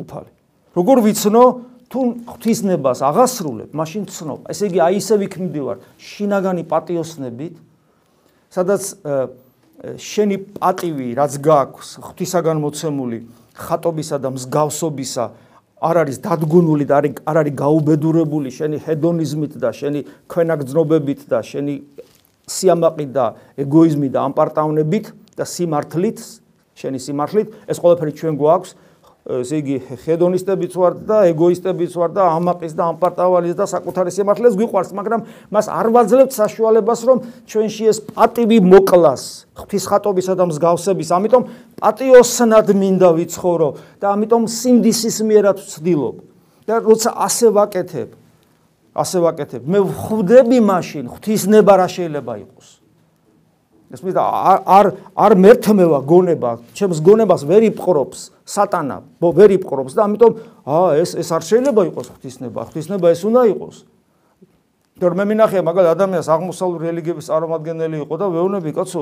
[0.00, 0.30] უფალი.
[0.76, 1.44] როგორ ვიცნო,
[1.86, 4.48] თუ ღვთისნებას აღასრულებ, მაშინ ცნობ.
[4.50, 7.54] ესე იგი, აი ისე ვიქმდივარ შინაგანი პატიოსნებით,
[8.50, 8.82] სადაც
[10.00, 13.18] შენი პატივი, რაც გააქვს ღვთისაგან მოცემული
[13.54, 15.24] ხატობისა და მსგავსობისა
[15.76, 20.00] არ არის დადგუნული და არ არის გაუბედურებული შენი ჰედონიზმით და შენი
[20.32, 21.74] ქვენაგძნობებით და შენი
[22.48, 23.26] სიამაყით და
[23.60, 26.18] ეგოიზმით და ამპარტავნებით და სიმართლით
[26.80, 28.70] შენი სიმართლით ეს ყველაფერი ჩვენ გვაქვს
[29.26, 34.92] ესე იგი ჰედონისტებიც ვარ და ეგოისტებიც ვარ და ამაყის და ამპარტავალის და საკუთარი სიმართლეს გვიყვარს,
[34.94, 35.20] მაგრამ
[35.50, 37.18] მას არ ვაძლევთ საშუალებას, რომ
[37.50, 39.24] ჩვენში ეს პატივი მოკლას
[39.58, 41.42] ღვთისხატობისა და მსგავსების, ამიტომ
[41.82, 43.68] პატიოსნად მინდა ვიცხოვრო
[43.98, 46.16] და ამიტომ სინდისის მიერად ვცდილობ.
[46.66, 48.08] და როცა ასე ვაკეთებ,
[48.94, 52.75] ასე ვაკეთებ, მე ვხვდები მაშინ ღვთისნება რა შეიძლება იყოს.
[53.96, 54.86] ეს მე არ
[55.16, 60.32] არ მერთმევა გონება, ჩემს გონებას ვერ იპყრობს სატანა, ვერ იპყრობს და ამიტომ
[60.68, 63.76] აა ეს ეს არ შეიძლება იყოს ღვთისნება, ღვთისნება ეს უნდა იყოს.
[64.96, 69.00] და მე მინახია მაგალ ადამიანს აღმოსავლური რელიგიების წარმომადგენელი იყო და ვეუბნები, კაცო,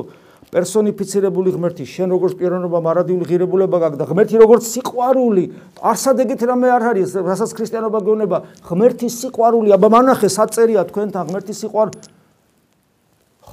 [0.51, 5.45] პერსონიფიცირებული ღმერთი, შენ როგორც პიროვნება მარადიული ღირებულება გაქვს და ღმერთი როგორც სიყვარული,
[5.78, 12.14] არსადეგეთ რამე არ არის, რასაც ქრისტიანობა გეუბნება, ღმერთის სიყვარული, აბა მანახე საწერია თქვენთან ღმერთის სიყვარული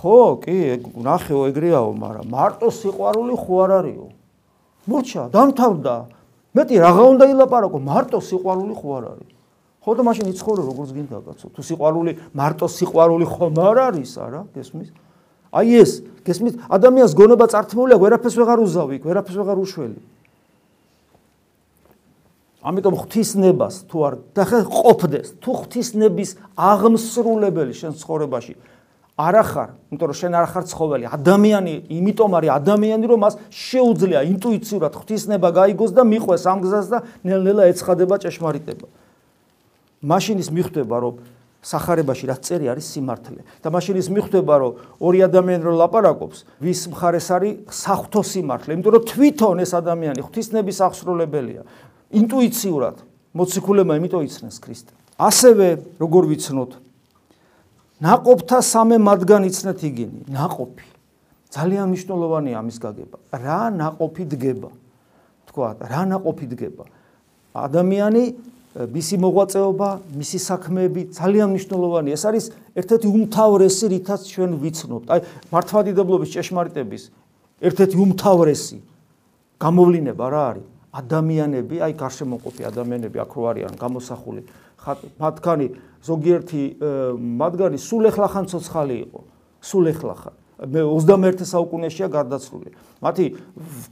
[0.02, 4.08] ხო, კი, ნახეო ეგრეაო, მაგრამ მარტო სიყვარული ხო არ არისო?
[4.90, 5.96] მურჩა, დამთავრდა.
[6.58, 9.30] მეტი რაღა უნდა ილაპარაკო, მარტო სიყვარული ხო არ არის?
[9.86, 11.48] ხო და მაშინ იცხოვრო როგორც გინდა კაცო.
[11.54, 14.42] თუ სიყვარული მარტო სიყვარული ხომ არ არის, არა?
[14.58, 14.90] გესმის?
[15.54, 15.92] აი ეს,
[16.26, 16.54] გესმის?
[16.66, 20.00] ადამიანს გონება წართმული აქვს, ვერაფერს ვეღარ უზავი, ვერაფერს ვეღარ უშველი.
[22.62, 28.54] ამიტომ ღვთისნებას თუ არ და ხე ყოფდეს, თუ ღვთისნების აღმსრულებელი შენ ცხოვრებაში
[29.20, 31.06] არ ახარ, იმიტომ რომ შენ არ ახარ ცხოველი.
[31.12, 36.98] ადამიანი, იმიტომ არის ადამიანი, რომ მას შეუძლია ინტუიციურად ღვთისნება გაიგოს და მიყვეს ამ გზას და
[37.28, 38.88] ნელ-ნელა ეცხადება ჭეშმარიტება.
[40.02, 41.14] მაშინ ის მიხვდება, რომ
[41.62, 43.42] сахарებაში რაც წერი არის სიმართლე.
[43.62, 48.94] და მაშინ ის მიხვდება, რომ ორი ადამიანი რო ლაპარაკობს, ვის მხარეს არის სახთო სიმართლე, იმიტომ
[48.98, 51.62] რომ თვითონ ეს ადამიანი ღვთისნების აღსრულებელია.
[52.18, 52.96] ინტუიციურად
[53.38, 54.92] მოციქულება იმიტომ იცნეს ქრისტე.
[55.22, 55.68] ასევე,
[56.02, 56.72] როგორ ვიცნოთ,
[58.02, 60.20] ناقობთა სამე მათგან იცნეთ იგინი.
[60.34, 60.88] ناقოფი.
[61.54, 63.18] ძალიან მნიშვნელოვანია ამის გაგება.
[63.30, 64.72] რა ناقოფი დგება?
[65.52, 66.86] თქვა, რა ناقოფი დგება?
[67.54, 68.24] ადამიანი
[68.72, 72.14] მისი მოღვაწეობა, მისი საქმეები ძალიან მნიშვნელოვანია.
[72.16, 72.46] ეს არის
[72.80, 75.06] ერთ-ერთი უმთავრესი, რითაც ჩვენ ვიცნობთ.
[75.12, 75.20] აი,
[75.52, 77.04] მართლმადიდებლობის ჭეშმარიტების
[77.68, 78.78] ერთ-ერთი უმთავრესი
[79.60, 80.68] გამოვლინება რა არის?
[80.92, 84.42] ადამიანები, აი, გარშემოყოფი ადამიანები აქ რო არიან გამოსახული,
[85.22, 85.68] მათგანი
[86.02, 86.62] ზოგიერთი
[87.42, 89.20] მათგანი სულ ეხლახან ცოცხალი იყო.
[89.62, 90.34] სულ ეხლახან.
[90.62, 92.70] მე 21 საუკუნეშია გარდაცვლილი.
[93.02, 93.26] მათი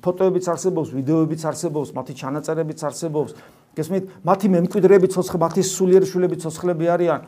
[0.06, 3.32] ფოტოებიც არსებობს, ვიდეოებიც არსებობს, მათი ჩანაწერებიც არსებობს.
[3.74, 7.22] გესმით, მათი მემკვიდრეები ცოცხლები, მათი სულიერი შვილები ცოცხლები არიან.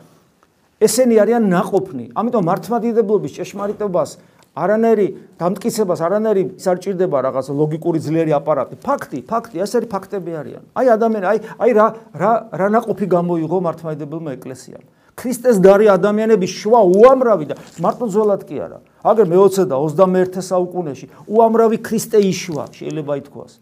[0.82, 2.04] ესენი არიან ناყოფნი.
[2.18, 4.10] ამიტომ მართლმადიდებლობის ჭეშმარიტებას
[4.52, 5.06] არანაირი
[5.40, 8.76] დამტკიცებას, არანაირი სარჭირდება რაღაც ლოგიკური ძლიერი აპარატი.
[8.84, 10.62] ფაქტი, ფაქტი, ეს არის ფაქტები არიან.
[10.76, 14.84] აი ადამიანი, აი აი რა რა რანაყოფი გამოიღო მართლმაიდებელმა ეკლესიამ.
[15.16, 18.78] ქრისტეს გარე ადამიანები შვა უამრავი და მარტო ძველად კი არა.
[19.04, 23.52] აგერ მე-20 და 21 საუკუნეში უამრავი ქრისტე იშვა, შეიძლება ითქვას.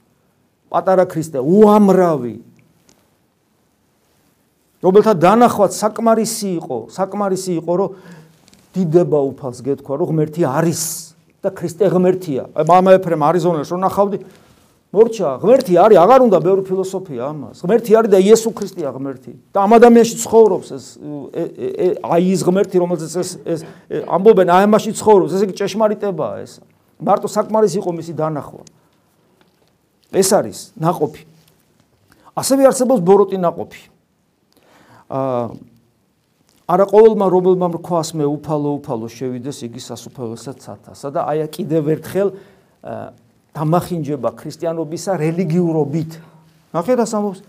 [0.70, 2.34] პატარა ქრისტე, უამრავი.
[4.80, 7.90] რომელთა დანახვაც საკმარისი იყო, საკმარისი იყო, რომ
[8.74, 10.82] დიდება უფალს გეთქვა, რომ ღმერთი არის
[11.42, 12.42] და ქრისტე ღმერთია.
[12.54, 14.18] მამა ეფრემ არიზონელს რომ ნახავდი,
[14.90, 17.62] მორჩა, ღმერთი არის, აღარ უნდა ბევრი ფილოსოფია ამას.
[17.62, 19.32] ღმერთი არის და იესო ქრისტეა ღმერთი.
[19.54, 20.84] და ამ ადამიანში ცხოვრობს ეს
[22.02, 23.60] აი ის ღმერთი, რომელზეც ეს ეს
[24.06, 25.30] ამბობენ, აი ამაში ცხოვრობს.
[25.34, 26.52] ესე იგი ჭეშმარიტებაა ეს.
[26.98, 28.62] მარტო საკმარის იყო მისი დანახვა.
[30.10, 31.22] ეს არის ناقოფი.
[32.34, 33.82] ასევე არსებობს ბოროტი ناقოფი.
[35.10, 35.69] აა
[36.70, 42.28] არა ყოველმა რომელმა მრქვას მე უფალო უფალო შევიდეს იგი სასუფეველსაც ცათასა და აი კიდევ ერთხელ
[43.58, 46.12] დამახინჯება ქრისტიანობისა რელიგიურობით.
[46.70, 47.40] ნახეთ ასამბობს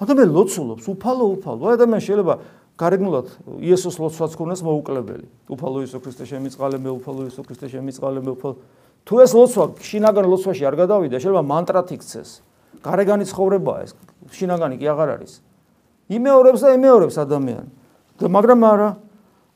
[0.00, 1.64] ადამიანი ლოცულობს უფალო უფალო.
[1.76, 2.34] ადამიანი შეიძლება
[2.80, 3.26] გარეგნულად
[3.60, 5.26] იესოს ლოცვაც ქონდეს მოუკლებელი.
[5.52, 8.56] უფალო იესო ქრისტე შემიწყალე მე უფალო იესო ქრისტე შემიწყალე მე უფალო.
[9.04, 12.30] თუ ეს ლოცვა შინაგან ლოცვაში არ გადავიდა, შეიძლება მანტრად იქცეს.
[12.80, 13.92] გარეგანი ცხოვრებაა ეს.
[14.32, 15.32] შინაგანი კი აღარ არის.
[16.08, 17.79] იმეორებს და იმეორებს ადამიანი.
[18.20, 18.90] და მაგრამ არა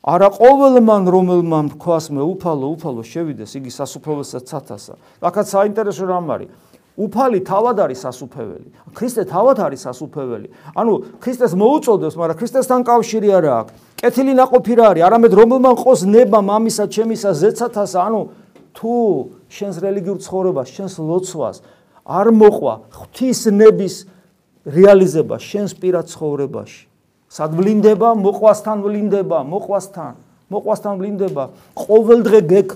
[0.04, 4.94] არა ყოველმან რომელმან რქვას მე უფალო უფალო შევიდეს იგი სასუფეველსაც სათასა
[5.24, 6.48] რაღაც საინტერესო რამ არის?
[6.94, 8.68] უფალი თავად არის სასუფეველი.
[8.94, 10.48] ქრისტე თავად არის სასუფეველი.
[10.78, 13.72] ანუ ქრისტეს მოუწოდებს მაგრამ ქრისტესთან კავშირი არ აქვს.
[13.98, 17.98] კეთილი ناقოფი რა არის არამედ რომელმან ყოს ნება მამისა ჩემისა ზეცათასა.
[17.98, 18.20] ანუ
[18.78, 18.94] თუ
[19.50, 21.56] შენს რელიგიურ ცხოვრებას შენს ლოცვას
[22.06, 23.94] არ მოყვა ღვთის ნების
[24.68, 26.93] რეალიზება შენს პირად ცხოვრებაში.
[27.35, 30.12] სად ვლინდება, მოყვასთან ვლინდება, მოყვასთან,
[30.55, 31.45] მოყვასთან ვლინდება.
[31.74, 32.68] ყოველდღე გეკ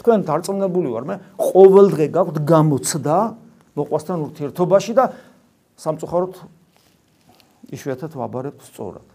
[0.00, 3.16] თქვენ დარწმუნებული ვარ მე, ყოველდღე გაქვთ გამოცდა
[3.76, 5.04] მოყვასთან ურთიერთობაში და
[5.76, 6.34] სამწუხაროდ
[7.76, 9.06] იშვიათად ვაბარებთ სწორად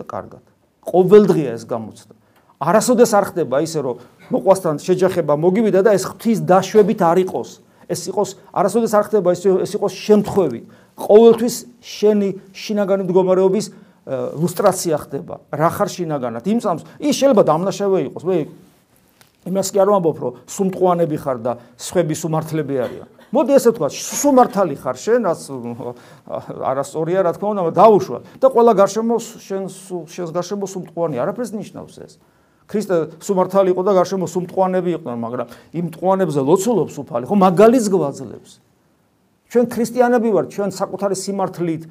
[0.00, 0.44] და კარგად.
[0.86, 2.14] ყოველდღეა ეს გამოცდა.
[2.62, 3.96] არასოდეს არ ხდება ისე რომ
[4.32, 7.50] მოყვასთან შეჯახება მოგივიდა და ეს ღვთის დაშვებით არ იყოს.
[7.90, 10.64] ეს იყოს არასოდეს არ ხდება ისე ეს იყოს შემთხვევით.
[10.96, 13.66] ყოველთვის შენი შინაგანი მდგომარეობის
[14.08, 15.34] ლუსტრაცია ხდება.
[15.54, 16.42] რა ხარ შინაგანად?
[16.42, 18.24] იმ წამს ის შეიძლება დამნაშავე იყოს.
[18.26, 18.36] მე
[19.46, 23.08] იმას კი არ ვამბობ, რომ სუმტყუანები ხარ და სხვები სუმართლები არიან.
[23.32, 25.40] მოდი ესე თქვა, სუმართალი ხარ შენ, რაც
[26.62, 29.62] არასწორია, რა თქმა უნდა, დაუშვა და ყველა გარშემო შენ
[30.06, 32.12] შენს გარშემო სუმტყუანი არაფერს ნიშნავს ეს.
[32.68, 38.52] ქრისტე სუმართალი იყო და გარშემო სუმტყუანები იყვნენ, მაგრამ იმ მტყუანებზე ლოცულობს უფალი, ხო მაგალითს გვაძლევს.
[39.50, 41.82] ჩვენ ქრისტიანები ვართ, ჩვენ საკუთარი სიმართლით,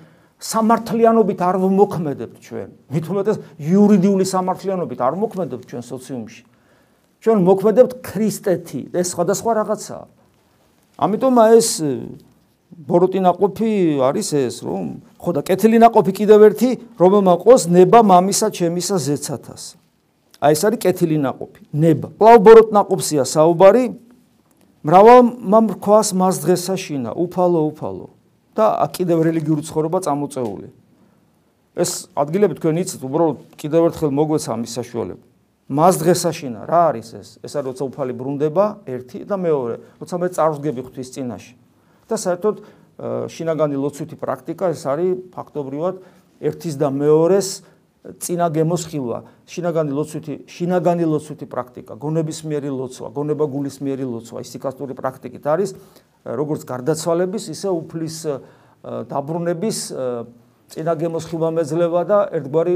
[0.41, 2.69] სამართლიანობით არ ვმოქმედებთ ჩვენ.
[2.89, 6.43] მით უმეტეს იურიდიული სამართლიანობით არ ვმოქმედებთ ჩვენ სოციუმში.
[7.21, 10.05] ჩვენ მოქმედებთ ქრისტეთი, ეს სხვადასხვა რაღაცაა.
[10.97, 11.69] ამიტომ ეს
[12.71, 13.71] ბოროტინაყოფი
[14.01, 19.77] არის ეს, რომ ხო და კეთილინაყოფი კიდევ ერთი, რომელმა ყოს ნება მამისა ჩემისა ზეცათას.
[20.41, 22.09] აი ეს არის კეთილინაყოფი, ნება.
[22.17, 23.93] კლავ ბოროტნაყოფსია საუბარი,
[24.81, 28.09] მრავალ მამრქვას მას დღესა შინა უფალო უფალო
[28.55, 30.67] და კიდევ რელიგიური ცხოვრება წამოწეული.
[31.75, 35.23] ეს ადგილები თქვენ იცით უბრალოდ კიდევ ერთხელ მოგვეცა მის საშუალება.
[35.71, 37.29] მას დღესა შინა რა არის ეს?
[37.39, 41.53] ეს არის როცა უფალი ბრუნდება ერთი და მეორე როცა მე წარსგები ღვთის წინაშე.
[42.11, 42.55] და საერთოდ
[43.31, 45.95] შინაგანი ლოცვითი პრაქტიკა ეს არის ფაქტობრივად
[46.43, 47.63] ერთის და მეორეს
[48.01, 55.75] წინა გემოსხილვა, შინაგანი ლოცვითი, შინაგანი ლოცვითი პრაქტიკა, გონებისმიერი ლოცვა, გონება გულისმიერი ლოცვა, ისიკასტური პრაქტიკით არის
[56.25, 58.17] როგორც გარდაცვალების, ისე უფლის
[58.81, 59.77] დაბრუნების
[60.71, 62.75] წინა გემოსხილვა მეძლება და ერთგვარი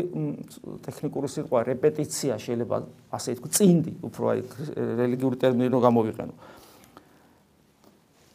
[0.84, 2.78] ტექნიკური სიტყვა რეპეტიცია შეიძლება
[3.15, 4.41] ასე ითქვა წინდი უფრო აი
[4.99, 6.34] რელიგიური ტერმინი რო გამოვიყენო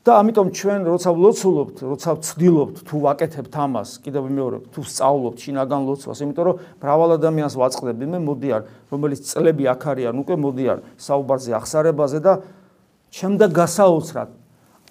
[0.01, 5.83] და ამიტომ ჩვენ როცა ვლოცულობთ, როცა ვცდილობთ თუ ვაკეთებთ ამას, კიდევ მეორე, თუ სწავლობთ შინაგან
[5.85, 11.51] ლოცვას, იმიტომ რომ მრავალ ადამიანს ვაწყდები, მე მოდიან, რომელიც წლები აქ არიან, უკვე მოდიან საუბარზე
[11.61, 12.33] ახსარებაზე და
[13.13, 14.31] ჩემდა გასაოცრად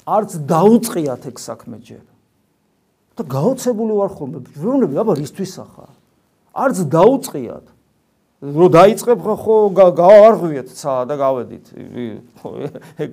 [0.05, 2.05] არც დაუწყიათ ეგ საქმე ჯერ.
[3.19, 5.91] და გაოცებული ვარ ხოლმე, ვეუბნები, აბა რისთვის ახარ?
[6.55, 7.65] არც დაუწყიათ.
[8.39, 11.65] რო დაიწყებ ხო გავარღვიეთ ცა და გავედით.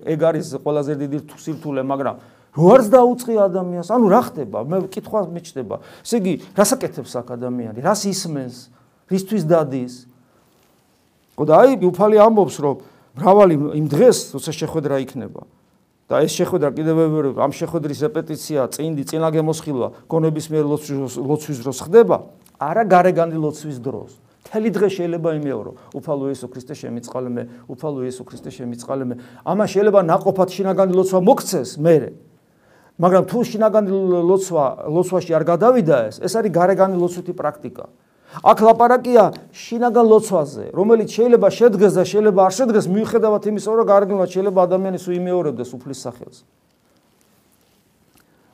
[0.07, 2.17] ეგ არის ყველაზე დიდი სირთულე მაგრამ
[2.55, 4.59] რო არც დაუწყი ადამიანს ანუ რა ხდება?
[4.63, 5.83] მე კითხვა მიჩნდება.
[6.07, 7.79] ესე იგი რასაკეთებს აქ ადამიანი?
[7.83, 8.57] რას ისმენს?
[9.11, 9.95] რისთვის დადის?
[11.35, 12.77] ხო და აი უფალი ამბობს რომ
[13.19, 15.43] მრავალი იმ დღეს როცა შეხვედრა იქნება.
[16.07, 16.97] და ეს შეხვედრა კიდევ
[17.35, 20.65] ამ შეხვედრის რეპეტიცია წინდი წინაგემოსხილვა გონების მიერ
[21.19, 22.31] ლოცვის დროს ხდება?
[22.63, 28.23] არა გარეგანი ლოცვის დროს მთელი დღე შეიძლება იმეორო უფალო იესო ქრისტე შემიწყალე მე უფალო იესო
[28.23, 29.15] ქრისტე შემიწყალე მე.
[29.43, 32.11] ამა შეიძლება ناყოფად შინაგანი ლოცვა მოგცეს მერე.
[32.97, 33.91] მაგრამ თუ შინაგანი
[34.31, 37.85] ლოცვა ლოცვაში არ გადავიდა ეს ეს არის გარეგანი ლოცვითი პრაქტიკა.
[38.47, 44.31] აქ ლაპარაკია შინაგან ლოცვაზე რომელიც შეიძლება შედგეს და შეიძლება არ შედგეს მიუხედავად იმისა რომ გარეგნულად
[44.35, 46.39] შეიძლება ადამიანის უიმეორებდეს უფლის სახელს.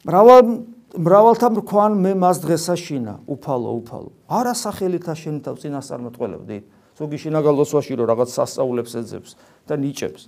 [0.06, 0.44] მრავალ
[0.92, 3.14] მრავალთა მრქვან მე მას დღესა შინა.
[3.24, 4.10] უფალო უფალო.
[4.28, 6.58] არა სახელითა შენითა წინასწარმეტყველებდი.
[6.98, 9.30] ზოგი შინაგან ლოცვაში რომ რაღაც სასწაულებს ეძებს
[9.64, 10.22] და ნიჭებს.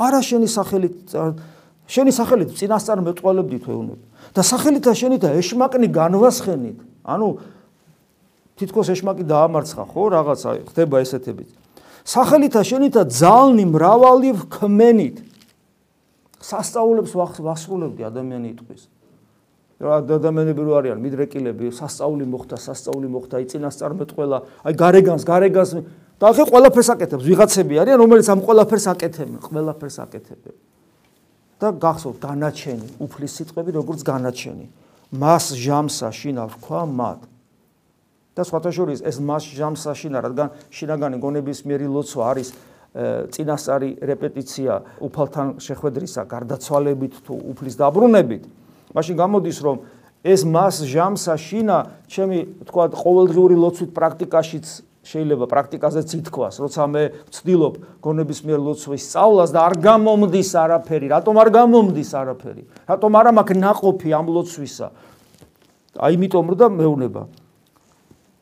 [0.00, 0.96] არა შენი სახელით
[1.86, 4.00] შენი სახელით წინასწარმეტყველებდი თეუნებ
[4.32, 6.78] და სახელითა შენითა ეშმაკნი განვასხენით.
[7.04, 7.28] ანუ
[8.56, 11.50] თითქოს ეშმაკი დაამარცხა ხო რაღაცა ხდება ესეთებით
[12.08, 15.16] სახელითა შენითა ძალნი მრავალი ვქმენით.
[16.40, 18.82] სასწაულებს ვახსრულებდი ადამიანი იტყვის
[19.76, 25.72] რა ადამიანები რო არიან მიდრეკილები სასწაული მოხდა სასწაული მოხდა იწინასწარმეტყველა აი გარეგანს გარეგანს
[26.16, 30.56] და ახლა ყველაფერს აკეთებს ვიღაცები არიან რომელიც ამ ყველაფერს აკეთებენ ყველაფერს აკეთებენ.
[31.60, 34.66] და გახსოვთ განაჩენი უფლის სიტყვები როგორც განაჩენი
[35.12, 37.20] მას ჟამსა შინა ვქვა მათ.
[38.36, 42.48] და სხვათა შორის ეს მას ჟამსა შინა რადგან შინაგანი გონების მიერი ლოცვა არის
[43.32, 44.72] წინასწარი რეპეტიცია
[45.04, 48.44] უფალთან შეხვედრისა გარდაცვალებით თუ უფლის დაბრუნებით
[48.96, 49.76] მაშინ გამოდის რომ
[50.26, 51.78] ეს მას ჟამსა შინა
[52.10, 54.66] ჩემი თქვა ყოველდღიური ლოცვით პრაქტიკაშიც
[55.06, 61.06] შეიძლება პრაქტიკაზეც ითქვას, როცა მე ვცდილობ გონების მიერ ლოცვის სწავლას და არ გამომდის არაფერი.
[61.14, 62.62] რატომ არ გამომდის არაფერი?
[62.90, 64.88] რატომ არ მაქვს ناقოფი ამ ლოცვისა?
[66.02, 67.22] აი იმიტომ რომ და მეუნება.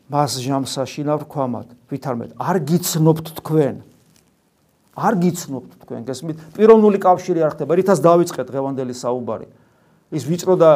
[0.05, 3.75] მას ჟამსაში ნავრქვამად, ვითარმე არ გიცნობთ თქვენ.
[4.95, 6.37] არ გიცნობთ თქვენ, გესმით?
[6.55, 9.47] პიროვნული კავშირი არ ხდება, რითაც დავიწყეთ დღევანდელი საუბარი.
[10.15, 10.71] ის ვიწრო და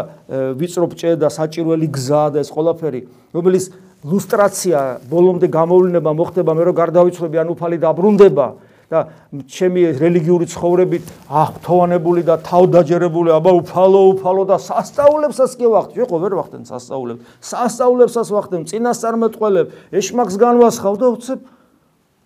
[0.58, 3.00] ვიწრო ბჭე და საჭირველი გზა და ეს ყველაფერი
[3.34, 3.64] რომელიც
[4.04, 4.78] ლუსტრაცია
[5.10, 8.46] ბოლომდე გამოვლენა მოხდება მე რო გარდავიცვლები ან უფალი დაბრუნდება
[8.88, 9.00] და
[9.52, 16.16] ჩემი რელიგიური ცხოვრებით აჰ თოვანებული და თავდაჯერებული აბა უფალო უფალო და სასწაულებსაც კი ვახდ შეყო
[16.24, 17.20] ვერ ვახდენ სასწაულებს.
[17.44, 21.40] სასწაულებსაც ვახდენ წინასწარმეტყველებ ეშმაკს განვასხავ და უცებ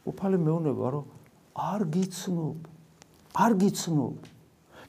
[0.06, 1.04] უფალი მეუნება რომ
[1.58, 2.58] არ გიცნობ
[3.42, 4.31] არ გიცნობ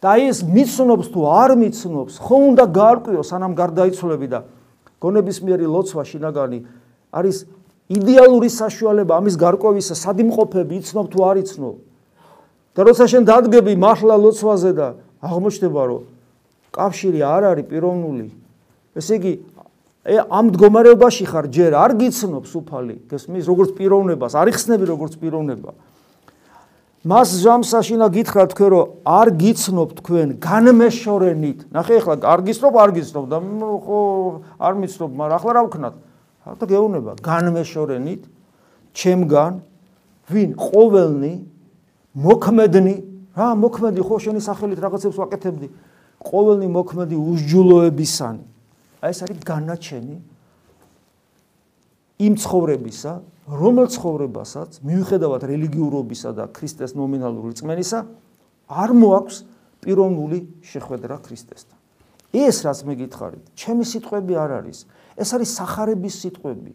[0.04, 4.40] და ეს მიცნობს თუ არ მიცნობს, ხო უნდა გაარკვიო სანამ გარდაიცვლები და
[5.00, 6.60] გონების მიერი ლოცვა შინაგანი
[7.16, 7.38] არის
[7.88, 11.76] იდეალური საშუალება ამის გარკვევისა, სადიმყოფები იცნობ თუ არ იცნობ.
[12.74, 14.88] და როცა შენ დადგები მართლა ლოცვაზე და
[15.22, 16.04] აღმოჩნდება რომ
[16.74, 18.28] კავშირი არ არის პიროვნული,
[18.98, 19.34] ესე იგი
[20.04, 25.76] ე ამ მდგომარეობაში ხარ ჯერ არ გიცნობს უფალი, გესმის როგორც პიროვნებას, არ იხსნები როგორც პიროვნებას.
[27.04, 31.60] მას ჟამსაშინა გითხრა თქვენ რომ არ გიცნობ თქვენ განმეშორენით.
[31.76, 33.38] ნახე ახლა არ გიცნობ, არ გიცნობ და
[33.84, 34.00] ხო
[34.56, 35.96] არ მიცნობ, მაგრამ ახლა რა ვქნათ?
[36.44, 38.28] ახლა გეუბნება განმეშორენით
[38.92, 39.54] ჩემგან
[40.28, 41.34] ვინ ყოველნი
[42.20, 42.96] მოქმედნი
[43.36, 45.68] რა მოქმედი ხო შენი სახელით რაღაცებს ვაკეთებდი
[46.20, 48.44] ყოველნი მოქმედი უსჯულოებისანი
[49.04, 50.18] აი ეს არის განაჩენი
[52.22, 53.14] იმ ცხოვრებისა,
[53.50, 58.00] რომელ ცხოვრებასაც მიუხედავად რელიგიურობისა და ქრისტეს ნომინალური წმენისა
[58.70, 59.38] არ მოაქვს
[59.84, 61.78] პიროვნული შეხვედრა ქრისტესთან.
[62.34, 64.80] ეს რაც მე გითხარით, ჩემი სიტყვები არ არის.
[65.18, 66.74] ეს არის сахарების სიტყვები,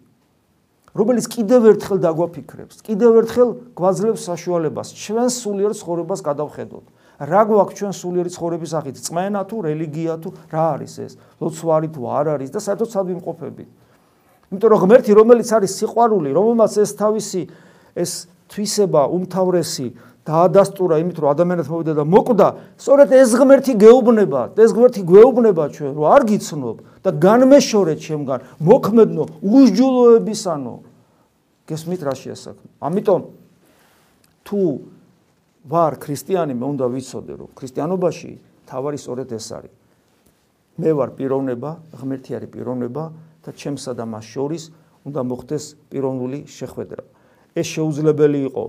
[0.94, 6.86] რომელიც კიდევ ერთხელ დაგვაფიქრებს, კიდევ ერთხელ გვაძლევს საშუალებას ჩვენს სულიერ ცხოვრებას გადავხედოთ.
[7.18, 8.96] რა გვაქვს ჩვენ სულიერი ცხოვრების აღით?
[9.02, 11.12] წმენა თუ რელიგია თუ რა არის ეს?
[11.42, 13.68] ლოცვა არის თუ არ არის და საერთოდ სად ვიმყოფებით?
[14.48, 17.42] იმიტომ რომ ღმერთი რომელიც არის სიყვარული, რომელმაც ეს თავისი
[17.98, 18.12] ეს
[18.48, 19.88] თვისება უმთავრესი
[20.28, 25.92] დაადასტურა იმით რომ ადამიანად მოვიდა და მოკვდა სწორედ ეს ღმერთი გეუბნება ეს ღმერთი გვეუბნება ჩვენ
[25.96, 30.74] რომ არ გიცნობ და განმეშორეთ ჩემგან მოქმედნო უსჯულოებისანო
[31.68, 32.68] გესმით რა შეასაქმე.
[32.80, 33.20] ამიტომ
[34.44, 34.60] თუ
[35.68, 38.30] ვარ ქრისტიანი მე უნდა ვიცოდე რომ ქრისტიანობაში
[38.68, 39.74] თავარი სწორედ ეს არის.
[40.80, 43.04] მე ვარ პიროვნება ღმერთი არის პიროვნება
[43.44, 44.62] და ჩემსა და მას შორის
[45.06, 47.02] უნდა მოხდეს პიროვნული შეხვედრა.
[47.58, 48.64] ეს შეუძლებელი იყო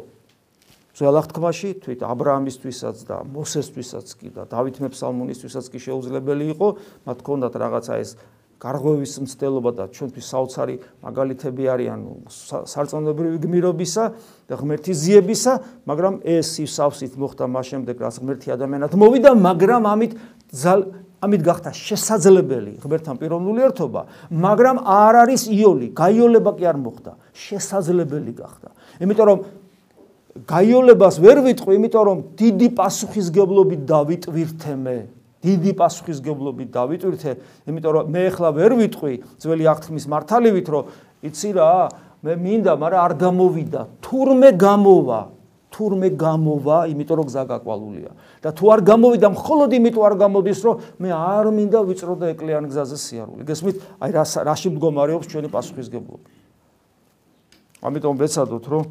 [1.00, 6.68] ძველ აღთქმაში თვით ა ブラ ამისთვისაც და მოსესთვისაც კი და დავით მეფსალმონისთვისაც კი შეუძლებელი იყო.
[7.08, 8.12] მათ ჰქონდათ რაღაცა ეს
[8.60, 14.04] გარღვევის მცდელობა და ჩვენთვის საოცარი მაგალითები არიან სარწმუნოებრივი გმირობისა
[14.52, 15.54] და ღმერთის ზიებისა,
[15.88, 20.12] მაგრამ ეს სავსით მოხდა მას შემდეგ, რაც ღმერთი ადამიანად მოვიდა, მაგრამ ამით
[21.20, 24.02] ამით გახდა შესაძლებელი ღმერთთან პიროვნული ერთობა,
[24.32, 28.70] მაგრამ არ არის იოლი, გაიოლება კი არ მოხდა, შესაძლებელი გახდა.
[29.04, 29.40] იმიტომ რომ
[30.48, 34.98] გაიოლებას ვერ ვიტყვი, იმიტომ რომ დიდი პასუხისგებლობით დავიტვირთე მე.
[35.40, 37.32] დიდი პასუხისგებლობით დავიტვირთე,
[37.68, 40.84] იმიტომ რომ მე ახლა ვერ ვიტყვი ძველი აღთქმის მართალივით, რომ
[41.24, 41.72] იცი რა,
[42.24, 43.82] მე მინდა, მაგრამ არ გამოვიდა.
[44.04, 45.20] თურმე გამოვა,
[45.70, 48.12] თურმე გამოვა, იმიტომ რომ გზა გაკვალულია.
[48.42, 52.66] და თუ არ გამოვიდა, მხოლოდ იმიტომ არ გამოდის, რომ მე არ მინდა ვიწრო და ეკლიან
[52.70, 53.42] გზაზე სიარული.
[53.46, 53.76] გესმით?
[54.02, 56.28] აი რა რაში მდგომარეობს ჩვენი პასუხისგებლობა.
[57.86, 58.84] ამიტომ ვეცადოთ, რომ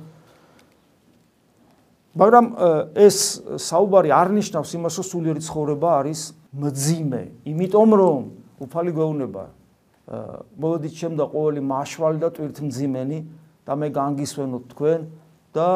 [2.18, 2.47] მაგრამ
[2.95, 3.18] ეს
[3.62, 6.20] საუბარი არ ნიშნავს იმას, რომ სულიერი ცხოვრება არის
[6.57, 8.20] მძიმე, იმიტომ რომ
[8.59, 9.45] უფალი გვეუბნება
[10.09, 13.18] მოდით ჩემ და ყოველი მაშვალი და ტვირთმძიმენი
[13.68, 15.01] და მე განგისვენოთ თქვენ
[15.53, 15.68] და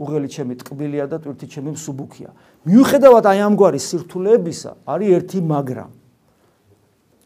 [0.00, 2.30] უღელი ჩემი ტკბილია და ტვირთი ჩემი მსუბუქია.
[2.64, 5.90] მიუხედავად აი ამგვარი სირთულეებისა, არის ერთი მაგრამ.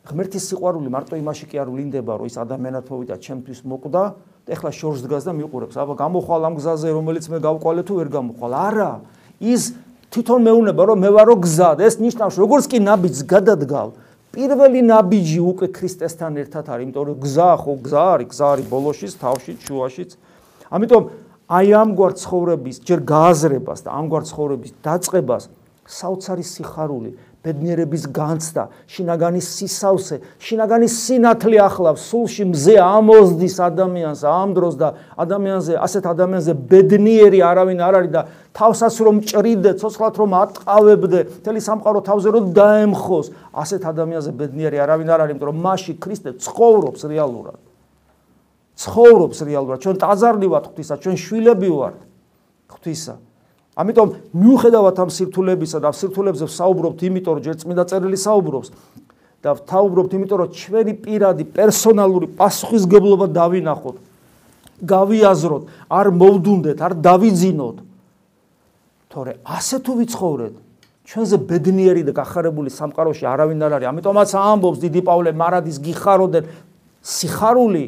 [0.05, 4.05] ღმერთის სიყვარული მარტო იმაში კი არ ვლინდება, რომ ის ადამიანად მოვიდა ჩემთვის მოკვდა
[4.45, 5.75] და ეხლა შორს დგას და მიყურებს.
[5.81, 8.53] აბა გამოხვალ ამ გზაზე, რომელიც მე გავყვალე თუ ვერ გამოხვალ?
[8.53, 8.93] არა.
[9.41, 9.63] ის
[10.13, 13.89] თვითონ მეუნება, რომ მე ვარო გზა და ეს ნიშნავს, როგორც კი ნაბიჯს გადადგავ,
[14.35, 19.13] პირველი ნაბიჯი უკვე ქრისტესთან ერთად არის, იმიტომ რომ გზა ხო გზა არის, გზა არის ბოლოშიც,
[19.25, 20.11] თავშიც, შუაშიც.
[20.75, 21.03] ამიტომ
[21.45, 25.49] აი ამგვარ ცხოვრების ჯერ გააზრებას და ამგვარ ცხოვრების დაწყებას
[25.85, 27.11] საოცარი სიხარული
[27.45, 34.89] ბედნიერების განცდა, შინაგანის სისავსე, შინაგანის სინათლე ახლავს სულში მზე ამოზდის ადამიანს ამ დროს და
[35.21, 38.23] ადამიანზე, ასეთ ადამიანზე ბედნიერი არავინ არ არის და
[38.57, 45.09] თავსაც რომ ჭრიდე, ცოცხლად რომ ატყავებდე, მთელი სამყარო თავზე რომ დაემხოს, ასეთ ადამიანზე ბედნიერი არავინ
[45.13, 47.61] არ არის, იმიტომ რომ მასში ქრისტე ცხოვრობს რეალურად.
[48.75, 49.79] ცხოვრობს რეალურად.
[49.83, 51.99] ჩვენ ტაძარნი ვართ ღვთისა, ჩვენ შვილები ვართ
[52.75, 53.15] ღვთისა.
[53.75, 58.69] ამიტომ მიუხედავად ამ სირთულებისა და სირთულებზე საუბრობთ, იმიტომ რომ ჯერ წმინდა წერილი საუბრობს
[59.43, 63.97] და ვთაუბრობთ, იმიტომ რომ ჩვენი პირადი პერსონალური პასუხისგებლობა დავინახოთ.
[64.85, 67.77] გავიაზროთ, არ მოვდუნდეთ, არ დავიძინოთ.
[69.11, 70.55] თორე ასე თუ ვიცხოვრეთ,
[71.05, 73.89] ჩვენზე ბედნიერი და გახარებული სამყაროში არავინ არ არის.
[73.93, 76.45] ამიტომაც ამბობს დიდი პავლე მარადის გიხაროდენ
[77.05, 77.85] სიხარული,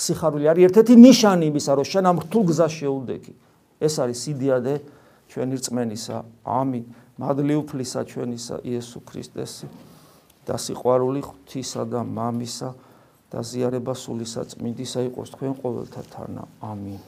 [0.00, 3.32] სიხარული არის ერთ-ერთი ნიშანი იმისა, რომ შენ ამ რთულ გზას შეუდექი.
[3.80, 4.74] ეს არის სიდიადე
[5.28, 6.16] ჩვენი რწმენისა.
[6.44, 6.84] ამინ.
[7.20, 9.68] მადლი უფლისა ჩვენისა იესო ქრისტესი
[10.48, 12.70] და სიყვარული ღვთისა და მამისა
[13.28, 16.42] და ზიარება სულისა წმინდისა იყოს თქვენ ყოველთა თანა.
[16.64, 17.00] ამინ.